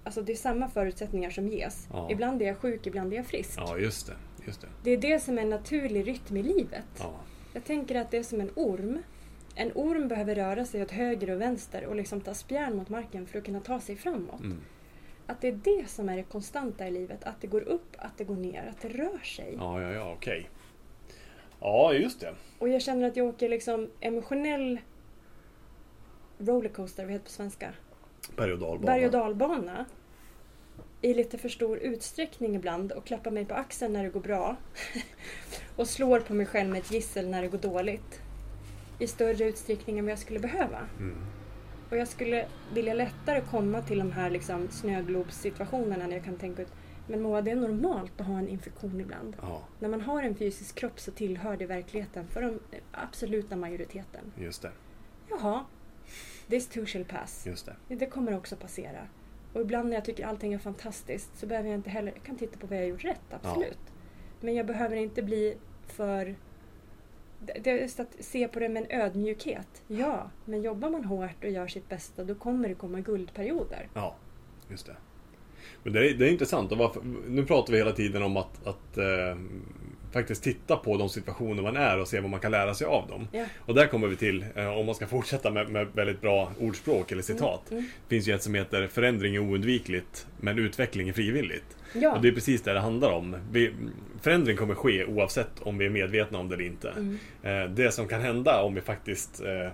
Alltså 0.04 0.22
det 0.22 0.32
är 0.32 0.36
samma 0.36 0.68
förutsättningar 0.68 1.30
som 1.30 1.48
ges. 1.48 1.88
Ja. 1.92 2.10
Ibland 2.10 2.42
är 2.42 2.46
jag 2.46 2.58
sjuk, 2.58 2.86
ibland 2.86 3.12
är 3.12 3.16
jag 3.16 3.26
frisk. 3.26 3.58
Ja, 3.58 3.78
just 3.78 4.06
det. 4.06 4.16
Just 4.46 4.60
det. 4.60 4.66
Det 4.82 4.90
är 4.90 4.96
det 4.96 5.20
som 5.20 5.38
är 5.38 5.42
en 5.42 5.50
naturlig 5.50 6.08
rytm 6.08 6.36
i 6.36 6.42
livet. 6.42 6.86
Ja. 6.98 7.14
Jag 7.52 7.64
tänker 7.64 7.94
att 7.94 8.10
det 8.10 8.18
är 8.18 8.22
som 8.22 8.40
en 8.40 8.50
orm. 8.56 9.02
En 9.54 9.72
orm 9.74 10.08
behöver 10.08 10.34
röra 10.34 10.64
sig 10.64 10.82
åt 10.82 10.90
höger 10.90 11.30
och 11.30 11.40
vänster 11.40 11.84
och 11.84 11.96
liksom 11.96 12.20
ta 12.20 12.34
spjärn 12.34 12.76
mot 12.76 12.88
marken 12.88 13.26
för 13.26 13.38
att 13.38 13.44
kunna 13.44 13.60
ta 13.60 13.80
sig 13.80 13.96
framåt. 13.96 14.40
Mm. 14.40 14.60
Att 15.26 15.40
det 15.40 15.48
är 15.48 15.60
det 15.64 15.90
som 15.90 16.08
är 16.08 16.16
det 16.16 16.22
konstanta 16.22 16.88
i 16.88 16.90
livet. 16.90 17.24
Att 17.24 17.40
det 17.40 17.46
går 17.46 17.60
upp, 17.60 17.96
att 17.98 18.18
det 18.18 18.24
går 18.24 18.36
ner, 18.36 18.66
att 18.70 18.80
det 18.82 18.88
rör 18.88 19.18
sig. 19.18 19.54
Ja, 19.58 19.82
ja, 19.82 19.92
ja, 19.92 20.12
okej. 20.12 20.50
Ja, 21.60 21.92
just 21.92 22.20
det. 22.20 22.34
Och 22.58 22.68
jag 22.68 22.82
känner 22.82 23.08
att 23.08 23.16
jag 23.16 23.26
åker 23.26 23.48
liksom 23.48 23.90
emotionell 24.00 24.78
rollercoaster, 26.38 27.04
vad 27.04 27.12
heter 27.12 27.24
det 27.24 27.28
på 27.28 27.30
svenska? 27.30 27.72
Berg 28.36 28.52
och 28.52 28.58
dalbana. 28.58 28.86
Berg 28.86 29.06
och 29.06 29.12
dalbana. 29.12 29.84
I 31.02 31.14
lite 31.14 31.38
för 31.38 31.48
stor 31.48 31.78
utsträckning 31.78 32.56
ibland 32.56 32.92
och 32.92 33.06
klappar 33.06 33.30
mig 33.30 33.44
på 33.44 33.54
axeln 33.54 33.92
när 33.92 34.04
det 34.04 34.10
går 34.10 34.20
bra. 34.20 34.56
och 35.76 35.88
slår 35.88 36.20
på 36.20 36.34
mig 36.34 36.46
själv 36.46 36.70
med 36.70 36.78
ett 36.78 36.90
gissel 36.90 37.28
när 37.28 37.42
det 37.42 37.48
går 37.48 37.58
dåligt. 37.58 38.20
I 38.98 39.06
större 39.06 39.44
utsträckning 39.44 39.98
än 39.98 40.04
vad 40.04 40.12
jag 40.12 40.18
skulle 40.18 40.40
behöva. 40.40 40.78
Mm. 40.98 41.16
Och 41.90 41.96
jag 41.96 42.08
skulle 42.08 42.46
vilja 42.74 42.94
lättare 42.94 43.40
komma 43.40 43.82
till 43.82 43.98
de 43.98 44.12
här 44.12 44.30
liksom 44.30 44.68
snöglobssituationerna 44.70 46.06
när 46.06 46.16
jag 46.16 46.24
kan 46.24 46.36
tänka 46.36 46.62
ut 46.62 46.72
men 47.10 47.22
Moa, 47.22 47.42
det 47.42 47.50
är 47.50 47.56
normalt 47.56 48.20
att 48.20 48.26
ha 48.26 48.38
en 48.38 48.48
infektion 48.48 49.00
ibland. 49.00 49.36
Ja, 49.42 49.62
När 49.78 49.88
man 49.88 50.00
har 50.00 50.22
en 50.22 50.34
fysisk 50.34 50.74
kropp 50.74 51.00
så 51.00 51.10
tillhör 51.10 51.56
det 51.56 51.66
verkligheten 51.66 52.28
för 52.28 52.40
den 52.40 52.60
absoluta 52.92 53.56
majoriteten. 53.56 54.32
just 54.36 54.62
det. 54.62 54.70
Jaha, 55.30 55.64
this 56.50 56.68
too 56.68 56.86
shall 56.86 57.04
pass. 57.04 57.46
Just 57.46 57.66
det. 57.88 57.96
Det 57.96 58.06
kommer 58.06 58.36
också 58.36 58.56
passera. 58.56 59.08
Och 59.52 59.60
ibland 59.60 59.88
när 59.88 59.96
jag 59.96 60.04
tycker 60.04 60.26
allting 60.26 60.52
är 60.52 60.58
fantastiskt 60.58 61.38
så 61.38 61.46
behöver 61.46 61.68
jag 61.68 61.78
inte 61.78 61.90
heller... 61.90 62.12
Jag 62.12 62.22
kan 62.22 62.36
titta 62.36 62.58
på 62.58 62.66
vad 62.66 62.78
jag 62.78 62.82
har 62.82 62.88
gjort 62.88 63.04
rätt, 63.04 63.20
absolut. 63.30 63.78
Men 64.40 64.54
jag 64.54 64.66
behöver 64.66 64.96
inte 64.96 65.22
bli 65.22 65.56
för... 65.86 66.34
Det 67.62 67.70
är 67.70 67.78
just 67.78 68.00
att 68.00 68.16
se 68.20 68.48
på 68.48 68.60
det 68.60 68.68
med 68.68 68.82
en 68.82 69.00
ödmjukhet. 69.00 69.82
Ja, 69.86 70.30
men 70.44 70.62
jobbar 70.62 70.90
man 70.90 71.04
hårt 71.04 71.44
och 71.44 71.50
gör 71.50 71.66
sitt 71.66 71.88
bästa 71.88 72.24
då 72.24 72.34
kommer 72.34 72.68
det 72.68 72.74
komma 72.74 73.00
guldperioder. 73.00 73.88
Ja, 73.94 74.16
just 74.68 74.86
det. 74.86 74.96
Men 75.82 75.92
det 75.92 76.10
är, 76.10 76.14
det 76.14 76.28
är 76.28 76.32
intressant. 76.32 76.72
Och 76.72 76.78
varför, 76.78 77.02
nu 77.28 77.46
pratar 77.46 77.72
vi 77.72 77.78
hela 77.78 77.92
tiden 77.92 78.22
om 78.22 78.36
att, 78.36 78.66
att 78.66 78.98
eh, 78.98 79.36
faktiskt 80.12 80.42
titta 80.44 80.76
på 80.76 80.96
de 80.96 81.08
situationer 81.08 81.62
man 81.62 81.76
är 81.76 81.98
och 82.00 82.08
se 82.08 82.20
vad 82.20 82.30
man 82.30 82.40
kan 82.40 82.50
lära 82.50 82.74
sig 82.74 82.86
av 82.86 83.08
dem. 83.08 83.28
Ja. 83.32 83.44
Och 83.58 83.74
där 83.74 83.86
kommer 83.86 84.08
vi 84.08 84.16
till, 84.16 84.44
eh, 84.54 84.78
om 84.78 84.86
man 84.86 84.94
ska 84.94 85.06
fortsätta 85.06 85.50
med, 85.50 85.70
med 85.70 85.86
väldigt 85.94 86.20
bra 86.20 86.52
ordspråk 86.60 87.12
eller 87.12 87.22
citat. 87.22 87.70
Mm, 87.70 87.82
Det 88.08 88.14
finns 88.14 88.28
ju 88.28 88.34
ett 88.34 88.42
som 88.42 88.54
heter 88.54 88.86
förändring 88.86 89.34
är 89.34 89.38
oundvikligt, 89.38 90.26
men 90.40 90.58
utveckling 90.58 91.08
är 91.08 91.12
frivilligt. 91.12 91.76
Ja, 91.94 92.12
Och 92.16 92.22
det 92.22 92.28
är 92.28 92.32
precis 92.32 92.62
det 92.62 92.72
det 92.72 92.80
handlar 92.80 93.10
om. 93.10 93.36
Vi, 93.52 93.72
förändring 94.22 94.56
kommer 94.56 94.74
ske 94.74 95.04
oavsett 95.04 95.50
om 95.62 95.78
vi 95.78 95.86
är 95.86 95.90
medvetna 95.90 96.38
om 96.38 96.48
det 96.48 96.54
eller 96.54 96.64
inte. 96.64 96.90
Mm. 96.90 97.18
Eh, 97.42 97.70
det 97.70 97.92
som 97.92 98.08
kan 98.08 98.20
hända 98.20 98.62
om 98.62 98.74
vi 98.74 98.80
faktiskt 98.80 99.40
eh, 99.40 99.70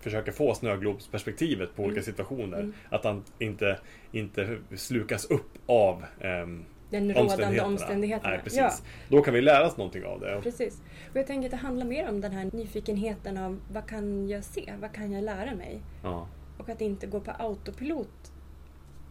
försöker 0.00 0.32
få 0.32 0.54
snöglobsperspektivet 0.54 1.76
på 1.76 1.82
olika 1.82 2.02
situationer. 2.02 2.58
Mm. 2.58 2.72
Att 2.88 3.04
han 3.04 3.24
inte, 3.38 3.78
inte 4.12 4.56
slukas 4.76 5.24
upp 5.24 5.50
av 5.66 6.04
ehm, 6.20 6.64
den 6.90 7.14
rådande 7.14 7.60
omständigheterna. 7.60 8.30
Nej, 8.30 8.40
precis. 8.44 8.58
Ja, 8.58 8.72
Då 9.08 9.22
kan 9.22 9.34
vi 9.34 9.40
lära 9.40 9.66
oss 9.66 9.76
någonting 9.76 10.04
av 10.04 10.20
det. 10.20 10.40
precis. 10.42 10.80
Och 11.10 11.16
jag 11.16 11.26
tänker 11.26 11.46
att 11.46 11.50
det 11.50 11.56
handlar 11.56 11.86
mer 11.86 12.08
om 12.08 12.20
den 12.20 12.32
här 12.32 12.50
nyfikenheten 12.52 13.38
av 13.38 13.60
vad 13.72 13.86
kan 13.86 14.28
jag 14.28 14.44
se? 14.44 14.72
Vad 14.80 14.92
kan 14.92 15.12
jag 15.12 15.24
lära 15.24 15.54
mig? 15.54 15.80
Ja, 16.02 16.28
Och 16.58 16.68
att 16.68 16.80
inte 16.80 17.06
gå 17.06 17.20
på 17.20 17.30
autopilot 17.30 18.32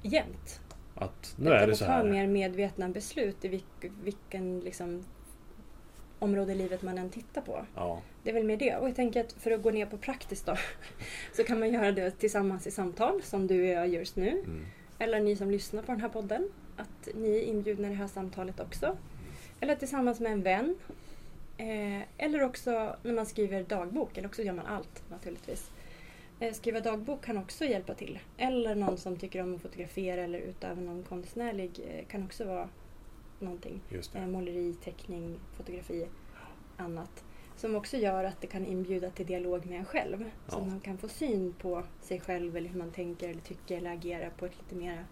jämt. 0.01 0.61
att 0.95 1.33
nu 1.37 1.45
Utan 1.49 1.61
är 1.61 1.65
det 1.67 1.71
att 1.73 1.77
så 1.79 1.85
ta 1.85 1.91
här. 1.91 2.03
mer 2.03 2.27
medvetna 2.27 2.89
beslut 2.89 3.45
i 3.45 3.47
vilk, 3.47 3.65
vilken 4.03 4.59
liksom, 4.59 5.03
område 6.19 6.51
i 6.51 6.55
livet 6.55 6.81
man 6.81 6.97
än 6.97 7.09
tittar 7.09 7.41
på. 7.41 7.65
Ja, 7.75 8.01
Det 8.23 8.29
är 8.29 8.33
väl 8.33 8.43
mer 8.43 8.57
det. 8.57 8.75
Och 8.75 8.87
jag 8.87 8.95
tänker 8.95 9.19
att 9.23 9.33
för 9.33 9.51
att 9.51 9.61
gå 9.61 9.71
ner 9.71 9.85
på 9.85 9.97
praktiskt 9.97 10.45
då 10.45 10.55
så 11.35 11.43
kan 11.43 11.59
man 11.59 11.73
göra 11.73 11.91
det 11.91 12.11
tillsammans 12.11 12.67
i 12.67 12.71
samtal 12.71 13.21
som 13.23 13.47
du 13.47 13.61
och 13.61 13.67
jag 13.67 13.87
gör 13.87 13.99
just 13.99 14.15
nu. 14.15 14.29
mm, 14.29 14.65
Eller 14.99 15.19
ni 15.19 15.35
som 15.35 15.51
lyssnar 15.51 15.81
på 15.83 15.91
den 15.91 16.01
här 16.01 16.09
podden. 16.09 16.49
Att 16.77 17.07
ni 17.15 17.29
är 17.37 17.41
inbjudna 17.41 17.87
i 17.87 17.89
det 17.89 17.95
här 17.97 18.07
samtalet 18.07 18.59
också. 18.59 18.97
Eller 19.59 19.75
tillsammans 19.75 20.19
med 20.19 20.31
en 20.31 20.43
vän. 20.43 20.75
Eh, 21.57 22.01
eller 22.17 22.43
också 22.43 22.95
när 23.03 23.13
man 23.13 23.25
skriver 23.25 23.63
dagbok. 23.63 24.17
Eller 24.17 24.27
också 24.27 24.41
gör 24.41 24.53
man 24.53 24.65
allt 24.65 25.03
naturligtvis. 25.09 25.71
Eh, 26.39 26.53
skriva 26.53 26.79
dagbok 26.79 27.25
kan 27.25 27.37
också 27.37 27.65
hjälpa 27.65 27.93
till. 27.93 28.19
Eller 28.37 28.75
någon 28.75 28.97
som 28.97 29.17
tycker 29.17 29.41
om 29.43 29.55
att 29.55 29.61
fotografera 29.61 30.21
eller 30.23 30.39
utöva 30.39 30.81
någon 30.81 31.03
konstnärlig 31.03 31.79
eh, 31.89 32.05
kan 32.07 32.23
också 32.23 32.45
vara 32.45 32.69
någonting. 33.39 33.81
Just 33.89 34.13
det. 34.13 34.27
måleri, 34.27 34.73
teckning, 34.83 35.39
fotografi, 35.57 36.07
annat. 36.77 37.23
Som 37.55 37.75
också 37.75 37.97
gör 37.97 38.23
att 38.23 38.41
det 38.41 38.47
kan 38.47 38.65
inbjuda 38.65 39.09
till 39.09 39.25
dialog 39.25 39.65
med 39.65 39.79
en 39.79 39.85
själv. 39.85 40.31
Så 40.47 40.57
Ja. 40.59 40.65
man 40.65 40.79
kan 40.79 40.97
få 40.97 41.07
syn 41.07 41.53
på 41.53 41.83
sig 42.01 42.19
själv 42.19 42.57
eller 42.57 42.69
hur 42.69 42.79
man 42.79 42.91
tänker 42.91 43.29
eller 43.29 43.41
tycker 43.41 43.77
eller 43.77 43.91
agerar 43.93 44.29
på 44.29 44.45
ett 44.45 44.57
lite 44.57 44.75
mer 44.75 45.05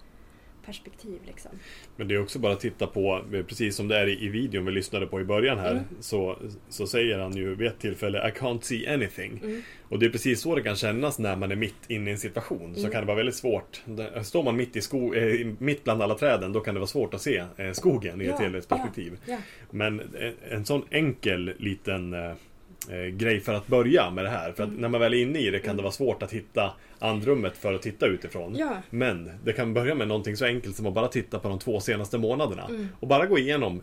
perspektiv. 0.66 1.20
Liksom. 1.28 1.52
Men 1.96 2.08
det 2.08 2.16
är 2.16 2.22
också 2.22 2.40
bara 2.40 2.54
att 2.54 2.60
titta 2.60 2.88
på, 2.88 3.22
precis 3.48 3.76
som 3.76 3.88
det 3.88 3.98
är 3.98 4.24
i, 4.24 4.28
videon 4.30 4.66
vi 4.66 4.72
lyssnade 4.72 5.08
på 5.08 5.22
i 5.22 5.24
början 5.24 5.60
här, 5.60 5.72
Mm. 5.72 5.84
så, 6.00 6.38
så 6.70 6.88
säger 6.88 7.20
han 7.20 7.36
ju 7.38 7.56
vid 7.56 7.68
ett 7.68 7.80
tillfälle 7.80 8.30
I 8.30 8.32
can't 8.40 8.62
see 8.62 8.88
anything. 8.94 9.40
Mm. 9.44 9.62
Och 9.90 10.00
det 10.00 10.06
är 10.06 10.10
precis 10.10 10.42
så 10.42 10.56
det 10.56 10.62
kan 10.62 10.76
kännas 10.76 11.20
när 11.20 11.36
man 11.36 11.52
är 11.52 11.56
mitt 11.56 11.76
inne 11.90 12.10
i 12.10 12.14
en 12.14 12.20
situation. 12.20 12.74
Så 12.74 12.80
Mm. 12.80 12.92
kan 12.92 13.02
det 13.02 13.08
vara 13.08 13.18
väldigt 13.18 13.36
svårt. 13.36 13.82
Står 14.24 14.44
man 14.44 14.56
mitt, 14.56 14.76
i 14.76 14.82
sko, 14.82 15.14
eh, 15.14 15.48
mitt 15.60 15.84
bland 15.84 16.02
alla 16.02 16.16
träden, 16.16 16.54
då 16.54 16.60
kan 16.60 16.74
det 16.74 16.80
vara 16.80 16.88
svårt 16.88 17.14
att 17.14 17.22
se 17.22 17.44
eh, 17.58 17.72
skogen 17.72 18.22
i 18.22 18.26
ett 18.26 18.32
Ja, 18.32 18.38
helhetsperspektiv. 18.46 19.18
Ja, 19.26 19.38
Men 19.72 20.00
en, 20.00 20.34
en 20.50 20.66
sån 20.66 20.84
enkel 20.92 21.54
liten 21.58 22.14
eh, 22.14 22.20
eh, 22.26 22.34
grej 23.14 23.40
för 23.40 23.54
att 23.54 23.68
börja 23.68 24.10
med 24.12 24.26
det 24.26 24.30
här. 24.30 24.52
För 24.52 24.64
att 24.64 24.70
Mm. 24.70 24.82
när 24.82 24.90
man 24.90 25.02
väl 25.02 25.14
är 25.14 25.18
inne 25.22 25.40
i 25.40 25.50
det 25.52 25.60
kan 25.60 25.76
det 25.78 25.82
vara 25.84 25.92
svårt 25.92 26.24
att 26.24 26.32
hitta 26.34 26.74
andrummet 27.00 27.58
för 27.58 27.74
att 27.74 27.82
titta 27.82 28.06
utifrån. 28.06 28.56
ja. 28.56 28.78
Men 28.90 29.32
det 29.44 29.54
kan 29.54 29.74
börja 29.74 29.96
med 29.96 30.08
någonting 30.08 30.38
så 30.38 30.46
enkelt 30.46 30.76
som 30.76 30.86
att 30.86 30.94
bara 30.94 31.08
titta 31.08 31.40
på 31.40 31.50
de 31.50 31.60
två 31.60 31.80
senaste 31.80 32.18
månaderna. 32.18 32.66
Mm. 32.70 32.88
Och 33.00 33.08
bara 33.08 33.26
gå 33.26 33.38
igenom 33.40 33.82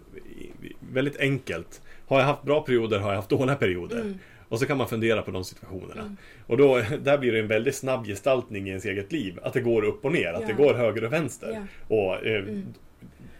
väldigt 0.92 1.16
enkelt. 1.20 1.80
Har 2.06 2.18
jag 2.18 2.26
haft 2.26 2.42
bra 2.42 2.60
perioder? 2.60 2.98
Har 2.98 3.08
jag 3.08 3.16
haft 3.16 3.28
dåliga 3.30 3.56
perioder? 3.56 4.00
Mm. 4.00 4.18
Och 4.48 4.58
så 4.58 4.66
kan 4.66 4.76
man 4.78 4.88
fundera 4.88 5.22
på 5.22 5.30
de 5.30 5.44
situationerna. 5.44 6.00
Mm. 6.02 6.16
Och 6.46 6.56
då, 6.56 6.76
där 7.02 7.18
blir 7.18 7.32
det 7.32 7.38
en 7.38 7.46
väldigt 7.48 7.74
snabb 7.74 8.06
gestaltning 8.06 8.66
i 8.66 8.68
ens 8.68 8.84
eget 8.84 9.12
liv. 9.12 9.38
Att 9.42 9.52
det 9.52 9.60
går 9.60 9.84
upp 9.84 10.04
och 10.04 10.12
ner, 10.12 10.32
att 10.32 10.40
Ja. 10.40 10.46
det 10.46 10.52
går 10.52 10.74
höger 10.74 11.04
och 11.04 11.12
vänster. 11.12 11.66
Ja. 11.88 11.96
Och 11.96 12.26
eh, 12.26 12.42
Mm. 12.42 12.64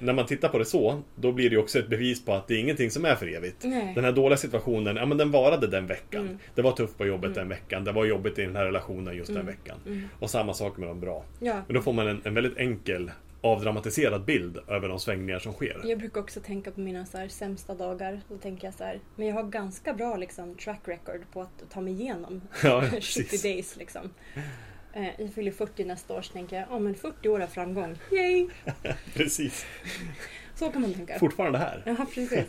När 0.03 0.13
man 0.13 0.27
tittar 0.27 0.49
på 0.49 0.59
det 0.59 0.65
så, 0.65 1.03
då 1.17 1.33
blir 1.33 1.51
det 1.51 1.57
också 1.57 1.79
ett 1.79 1.89
bevis 1.89 2.25
på 2.25 2.35
att 2.35 2.49
det 2.49 2.55
är 2.55 2.59
ingenting 2.59 2.91
som 2.91 3.05
är 3.05 3.15
för 3.15 3.27
evigt. 3.37 3.65
Nej. 3.65 3.93
Den 3.95 4.05
här 4.05 4.13
dåliga 4.13 4.37
situationen, 4.37 4.97
ja 4.97 5.07
men 5.07 5.19
den 5.19 5.31
varade 5.31 5.67
den 5.67 5.87
veckan. 5.87 6.21
Mm. 6.27 6.39
Det 6.55 6.63
var 6.63 6.73
tufft 6.73 6.99
på 6.99 7.07
jobbet 7.07 7.25
Mm. 7.25 7.35
den 7.35 7.49
veckan. 7.49 7.85
Det 7.85 7.93
var 7.93 8.05
jobbigt 8.05 8.39
i 8.39 8.43
den 8.43 8.57
här 8.57 8.65
relationen 8.65 9.17
just 9.17 9.29
den 9.29 9.37
Mm. 9.37 9.47
veckan. 9.47 9.79
Mm. 9.87 10.09
Och 10.19 10.31
samma 10.31 10.55
sak 10.55 10.77
med 10.77 10.89
de 10.89 11.01
bra. 11.01 11.25
ja. 11.41 11.63
Men 11.67 11.75
då 11.75 11.83
får 11.83 11.93
man 11.93 12.09
en, 12.09 12.21
en 12.25 12.35
väldigt 12.35 12.57
enkel 12.59 13.11
avdramatiserad 13.41 14.25
bild 14.25 14.59
över 14.69 14.89
de 14.89 14.99
svängningar 14.99 15.39
som 15.39 15.53
sker. 15.53 15.81
Jag 15.85 15.99
brukar 15.99 16.21
också 16.21 16.41
tänka 16.41 16.71
på 16.71 16.81
mina 16.81 17.07
så 17.07 17.19
här, 17.19 17.29
sämsta 17.29 17.75
dagar. 17.75 18.21
Då 18.29 18.37
tänker 18.37 18.67
jag 18.67 18.75
så 18.75 18.85
här, 18.85 19.01
men 19.17 19.27
jag 19.27 19.35
har 19.35 19.43
ganska 19.43 19.95
bra 19.95 20.17
liksom, 20.17 20.55
track 20.55 20.81
record 20.85 21.21
på 21.33 21.41
att 21.41 21.63
ta 21.71 21.81
mig 21.81 21.93
igenom 21.93 22.41
Ja, 22.65 22.81
70 22.91 22.91
precis. 22.95 23.43
days. 23.43 23.77
Liksom. 23.77 24.11
Eh, 24.93 25.09
jag 25.19 25.33
fyller 25.33 25.53
40 25.53 25.85
nästa 25.85 26.15
år 26.15 26.23
så 26.23 26.33
tänker 26.33 26.57
jag, 26.57 26.67
ja 26.71 26.79
men 26.79 26.95
40 26.95 27.29
år 27.29 27.41
av 27.41 27.47
framgång. 27.47 27.99
Yay! 28.13 28.49
precis. 29.15 29.67
Så 30.55 30.71
kan 30.71 30.83
man 30.83 30.95
tänka. 30.95 31.19
Fortfarande 31.19 31.59
här. 31.59 31.83
Ja, 31.87 32.07
precis. 32.15 32.45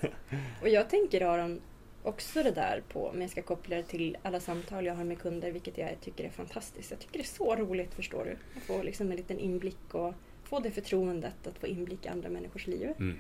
Och 0.62 0.70
jag 0.70 0.90
tänker 0.90 1.22
Aron, 1.22 1.62
också 2.04 2.44
det 2.44 2.52
där 2.52 2.84
på, 2.90 3.08
om 3.08 3.22
jag 3.22 3.30
ska 3.30 3.42
koppla 3.42 3.76
det 3.76 3.84
till 3.84 4.18
alla 4.22 4.40
samtal 4.40 4.86
jag 4.86 4.96
har 4.96 5.04
med 5.04 5.20
kunder, 5.20 5.52
vilket 5.52 5.78
jag 5.78 6.02
tycker 6.02 6.24
är 6.24 6.30
fantastiskt. 6.30 6.92
Jag 6.92 7.00
tycker 7.00 7.18
det 7.20 7.24
är 7.24 7.36
så 7.36 7.56
roligt, 7.56 7.94
förstår 7.94 8.26
du. 8.26 8.60
Att 8.60 8.64
få 8.64 8.84
liksom 8.84 9.12
en 9.12 9.18
liten 9.18 9.40
inblick 9.40 9.94
och 9.94 10.14
få 10.44 10.60
det 10.60 10.72
förtroendet 10.72 11.48
att 11.48 11.58
få 11.58 11.68
inblick 11.68 12.06
i 12.06 12.10
andra 12.10 12.30
människors 12.30 12.68
liv. 12.68 12.94
Mm. 13.00 13.18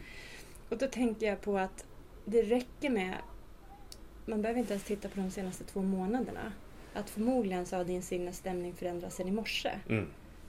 Och 0.70 0.78
då 0.78 0.88
tänker 0.88 1.26
jag 1.26 1.42
på 1.42 1.58
att 1.58 1.86
det 2.26 2.42
räcker 2.42 2.90
med, 2.90 3.16
man 4.26 4.42
behöver 4.42 4.60
inte 4.60 4.74
ens 4.74 4.84
titta 4.84 5.10
på 5.10 5.20
de 5.20 5.32
senaste 5.32 5.64
två 5.64 5.82
månaderna. 5.82 6.54
Att 6.94 7.10
förmodligen 7.10 7.66
så 7.66 7.76
har 7.76 7.84
din 7.86 8.02
sinnesstämning 8.02 8.74
förändrats 8.74 9.16
sedan 9.16 9.28
i 9.28 9.32
morse. 9.32 9.72
Mm. 9.90 10.08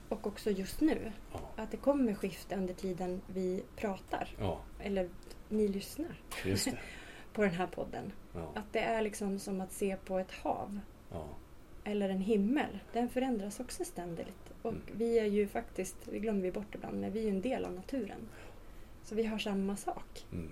Och 0.09 0.27
också 0.27 0.51
just 0.51 0.81
nu. 0.81 1.11
Ja. 1.33 1.39
Att 1.63 1.71
det 1.71 1.77
kommer 1.77 2.13
skifta 2.13 2.55
under 2.55 2.73
tiden 2.73 3.21
vi 3.27 3.63
pratar. 3.75 4.27
ja, 4.39 4.59
Eller 4.79 5.09
ni 5.49 5.67
lyssnar 5.67 6.15
på 7.33 7.41
den 7.41 7.51
här 7.51 7.67
podden. 7.67 8.11
Ja, 8.33 8.51
Att 8.55 8.73
det 8.73 8.79
är 8.79 9.01
liksom 9.01 9.39
som 9.39 9.61
att 9.61 9.71
se 9.71 9.95
på 10.05 10.19
ett 10.19 10.31
hav. 10.31 10.79
Eller 11.83 12.09
en 12.09 12.21
himmel. 12.21 12.79
Den 12.93 13.09
förändras 13.09 13.59
också 13.59 13.85
ständigt. 13.85 14.51
Och 14.61 14.71
Mm. 14.71 14.81
vi 14.93 15.19
är 15.19 15.25
ju 15.25 15.47
faktiskt, 15.47 15.95
det 16.11 16.19
glömmer 16.19 16.41
vi 16.41 16.51
bort 16.51 16.75
ibland, 16.75 16.99
men 17.01 17.11
vi 17.11 17.19
är 17.19 17.23
ju 17.23 17.29
en 17.29 17.41
del 17.41 17.65
av 17.65 17.73
naturen. 17.73 18.19
Så 19.03 19.15
vi 19.15 19.23
har 19.25 19.37
samma 19.37 19.75
sak. 19.75 20.25
Mm. 20.31 20.51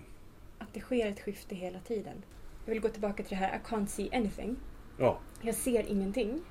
Att 0.57 0.73
det 0.73 0.79
sker 0.79 1.07
ett 1.07 1.19
skifte 1.19 1.55
hela 1.55 1.79
tiden. 1.79 2.23
Jag 2.65 2.73
vill 2.73 2.81
gå 2.81 2.89
tillbaka 2.89 3.23
till 3.23 3.29
det 3.37 3.45
här 3.45 3.57
I 3.57 3.59
can't 3.67 3.85
see 3.85 4.09
anything. 4.13 4.55
ja. 4.99 5.19
Jag 5.45 5.55
ser 5.55 5.91
ingenting. 5.91 6.41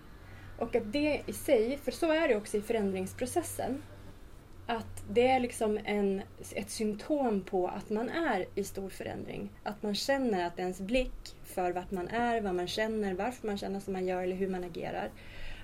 Och 0.59 0.77
att 0.77 0.93
det 0.93 1.23
i 1.27 1.33
sig, 1.33 1.79
för 1.83 1.93
så 1.93 2.13
är 2.13 2.29
det 2.29 2.37
också 2.37 2.57
i 2.57 2.61
förändringsprocessen, 2.61 3.83
att 4.67 5.05
det 5.11 5.29
är 5.29 5.41
liksom 5.41 5.79
en, 5.85 6.23
ett 6.55 6.71
symptom 6.71 7.41
på 7.41 7.69
att 7.69 7.91
man 7.91 8.09
är 8.09 8.47
i 8.55 8.65
stor 8.65 8.89
förändring. 8.89 9.51
Att 9.63 9.83
man 9.83 9.95
känner 9.95 10.47
att 10.47 10.59
ens 10.59 10.81
blick 10.81 11.37
för 11.45 11.73
vart 11.73 11.91
man 11.91 12.09
är, 12.09 12.41
vad 12.41 12.55
man 12.55 12.67
känner, 12.67 13.15
varför 13.15 13.47
man 13.47 13.59
känner 13.59 13.81
som 13.81 13.93
man 13.93 14.07
gör 14.07 14.23
eller 14.23 14.37
hur 14.37 14.49
man 14.49 14.65
agerar, 14.65 15.11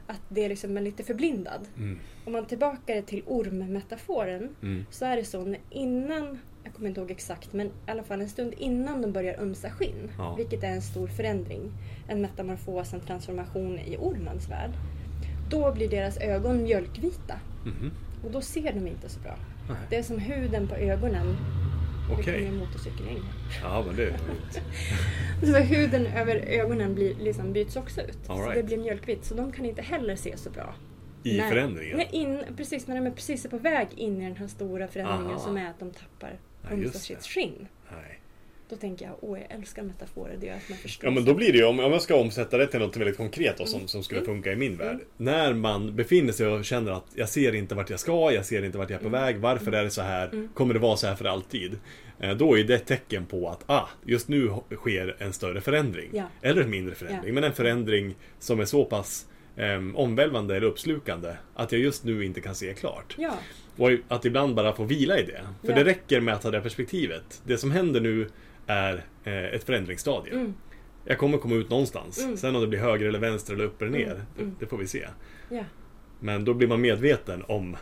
att 0.07 0.23
det 0.29 0.45
är 0.45 0.49
liksom 0.49 0.75
lite 0.77 1.05
förblindad. 1.05 1.69
Mm. 1.77 1.99
Om 2.25 2.33
man 2.33 2.47
tillbaka 2.47 2.95
det 2.95 3.03
till 3.03 3.23
ormmetaforen 3.27 4.57
Mm. 4.63 4.85
så 4.91 5.05
är 5.05 5.17
det 5.17 5.25
så 5.25 5.45
när 5.45 5.61
innan, 5.71 6.39
jag 6.69 6.75
kommer 6.75 6.89
inte 6.89 7.01
ihåg 7.01 7.11
exakt, 7.11 7.53
men 7.53 7.67
i 7.67 7.71
alla 7.91 8.03
fall 8.03 8.21
en 8.21 8.29
stund 8.29 8.55
innan 8.59 9.03
de 9.03 9.13
börjar 9.13 9.41
ömsa 9.41 9.71
skinn, 9.71 10.11
Ja. 10.19 10.35
vilket 10.35 10.63
är 10.63 10.69
en 10.69 10.83
stor 10.83 11.07
förändring, 11.07 11.73
en 12.09 12.21
metamorfos, 12.21 12.93
en 12.95 13.01
transformation 13.01 13.79
i 13.79 13.97
ormens 13.97 14.49
värld, 14.51 14.71
då 15.51 15.73
blir 15.73 15.89
deras 15.89 16.17
ögon 16.19 16.63
mjölkvita 16.63 17.35
Mhm. 17.65 17.91
och 18.25 18.31
då 18.31 18.41
ser 18.41 18.73
de 18.73 18.87
inte 18.87 19.09
så 19.09 19.21
bra. 19.21 19.35
Nej. 19.69 19.77
Det 19.91 19.97
är 19.97 20.03
som 20.03 20.19
huden 20.19 20.69
på 20.69 20.75
ögonen. 20.75 21.37
Okej. 22.13 22.41
Nu 22.41 22.47
kommer 22.47 22.67
motorcykeln 22.67 23.09
in. 23.09 23.23
Ja, 23.63 23.85
men 23.87 23.97
det 23.97 24.03
är. 24.05 24.17
Så 25.53 25.59
huden 25.59 26.07
över 26.07 26.37
ögonen 26.37 26.95
blir, 26.95 27.15
liksom 27.15 27.53
byts 27.53 27.77
också 27.77 28.01
ut. 28.01 28.19
All 28.31 28.37
Så 28.39 28.43
right. 28.43 28.55
det 28.55 28.63
blir 28.63 28.79
mjölkvitt, 28.79 29.25
så 29.25 29.35
de 29.35 29.53
kan 29.53 29.65
inte 29.65 29.83
heller 29.83 30.17
se 30.17 30.37
så 30.37 30.51
bra. 30.51 30.75
I 31.23 31.37
Nej. 31.39 31.51
förändringen. 31.51 31.97
Nej, 31.97 32.09
in, 32.13 32.43
precis, 32.57 32.87
när 32.87 32.97
de 32.97 33.07
är 33.07 33.11
precis 33.11 33.47
på 33.47 33.59
väg 33.59 33.89
in 33.97 34.23
i 34.23 34.25
den 34.25 34.37
här 34.37 34.47
stora 34.47 34.89
förändringen 34.89 35.27
Aha. 35.31 35.39
som 35.39 35.57
är 35.57 35.71
att 35.71 35.79
de 35.81 35.91
tappar 35.91 36.39
Just 36.77 37.03
sitt 37.03 37.23
skinn. 37.27 37.67
Nej. 37.93 38.21
Då 38.71 38.77
tänker 38.77 39.05
jag, 39.07 39.15
åh 39.21 39.39
jag 39.41 39.51
älskar 39.59 39.83
metaforer, 39.83 40.37
det 40.41 40.47
gör 40.47 40.55
att 40.55 40.69
man 40.69 40.79
förstår. 40.79 41.09
Ja 41.09 41.15
men 41.15 41.25
då 41.25 41.35
blir 41.35 41.53
det 41.53 41.59
ju, 41.59 41.65
om 41.65 41.81
om 41.81 41.93
jag 41.93 42.03
ska 42.03 42.17
omsätta 42.17 42.59
det 42.59 42.67
till 42.67 42.81
något 42.81 42.97
väldigt 42.97 43.17
konkret 43.17 43.59
då, 43.59 43.67
som, 43.67 43.77
Mm. 43.79 43.89
som 43.89 44.03
skulle 44.03 44.21
Mm. 44.21 44.35
funka 44.35 44.53
i 44.53 44.57
min 44.57 44.77
värld. 44.77 44.91
Mm. 44.95 45.05
När 45.17 45.53
man 45.55 45.97
befinner 45.97 46.33
sig 46.33 46.47
och 46.47 46.65
känner 46.65 46.93
att 46.93 47.05
jag 47.15 47.29
ser 47.29 47.55
inte 47.55 47.75
vart 47.75 47.91
jag 47.91 48.01
ska, 48.01 48.33
jag 48.33 48.47
ser 48.47 48.65
inte 48.65 48.79
vart 48.79 48.91
jag 48.91 48.97
är 48.99 49.03
på 49.03 49.09
Mm. 49.09 49.21
väg, 49.21 49.37
varför 49.39 49.73
är 49.73 49.85
det 49.85 49.91
så 49.91 50.03
här? 50.03 50.29
Mm. 50.29 50.49
Kommer 50.55 50.75
det 50.75 50.81
vara 50.81 50.97
så 50.97 51.07
här 51.07 51.15
för 51.15 51.25
alltid? 51.25 51.79
Eh, 52.21 52.35
Då 52.37 52.59
är 52.59 52.65
det 52.65 52.75
ett 52.75 52.87
tecken 52.87 53.27
på 53.27 53.49
att 53.49 53.65
ah, 53.67 53.89
just 54.07 54.29
nu 54.29 54.51
sker 54.77 55.17
en 55.19 55.33
större 55.33 55.61
förändring. 55.61 56.09
Ja. 56.13 56.25
Eller 56.43 56.63
en 56.63 56.71
mindre 56.71 56.95
förändring, 56.95 57.29
Ja. 57.29 57.35
men 57.35 57.45
en 57.45 57.53
förändring 57.55 58.15
som 58.39 58.61
är 58.61 58.65
så 58.65 58.85
pass 58.85 59.27
eh, 59.59 59.81
omvälvande 59.95 60.57
eller 60.57 60.67
uppslukande 60.67 61.35
att 61.55 61.73
jag 61.73 61.81
just 61.81 62.05
nu 62.05 62.25
inte 62.25 62.41
kan 62.41 62.55
se 62.55 62.75
klart. 62.75 63.15
Ja, 63.19 63.35
Och 63.77 63.91
att 64.09 64.25
ibland 64.25 64.55
bara 64.55 64.73
få 64.73 64.85
vila 64.85 65.19
i 65.19 65.23
det. 65.23 65.41
För 65.63 65.69
Ja. 65.69 65.75
det 65.75 65.85
räcker 65.85 66.21
med 66.21 66.35
att 66.35 66.45
ha 66.45 66.51
det 66.51 66.61
perspektivet. 66.61 67.43
Det 67.45 67.59
som 67.59 67.71
händer 67.71 68.01
nu 68.01 68.29
är 68.67 69.05
eh, 69.25 69.45
ett 69.45 69.65
förändringsstadie. 69.65 70.33
mm, 70.33 70.55
Jag 71.05 71.19
kommer 71.19 71.39
komma 71.39 71.55
ut 71.55 71.71
någonstans. 71.71 72.25
Mm. 72.25 72.37
Sen 72.37 72.55
om 72.55 72.61
det 72.61 72.67
blir 72.69 72.79
höger 72.79 73.07
eller 73.09 73.19
vänster 73.19 73.55
eller 73.55 73.65
upp 73.65 73.83
eller 73.83 73.93
ner, 73.93 74.05
Mm, 74.13 74.25
det, 74.37 74.43
mm. 74.43 74.57
det 74.61 74.67
får 74.67 74.77
vi 74.79 74.87
se. 74.87 75.07
ja. 75.49 75.65
Men 76.21 76.45
då 76.45 76.55
blir 76.55 76.69
man 76.69 76.81
medveten 76.81 77.45
om 77.49 77.77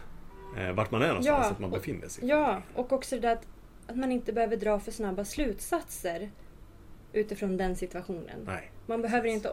eh, 0.58 0.72
vart 0.72 0.90
man 0.90 1.02
är 1.02 1.08
någonstans, 1.08 1.44
Ja, 1.46 1.50
att 1.50 1.58
man 1.58 1.70
befinner 1.70 2.08
sig. 2.08 2.28
ja, 2.28 2.62
och 2.74 2.92
också 2.92 3.14
det 3.16 3.20
där 3.22 3.32
att, 3.32 3.46
att 3.86 3.96
man 3.96 4.12
inte 4.12 4.32
behöver 4.32 4.56
dra 4.56 4.80
för 4.80 4.92
snabba 4.92 5.24
slutsatser 5.24 6.30
utifrån 7.12 7.56
den 7.56 7.76
situationen. 7.76 8.40
Nej. 8.46 8.70
Man 8.86 9.02
behöver 9.02 9.28
inte 9.28 9.48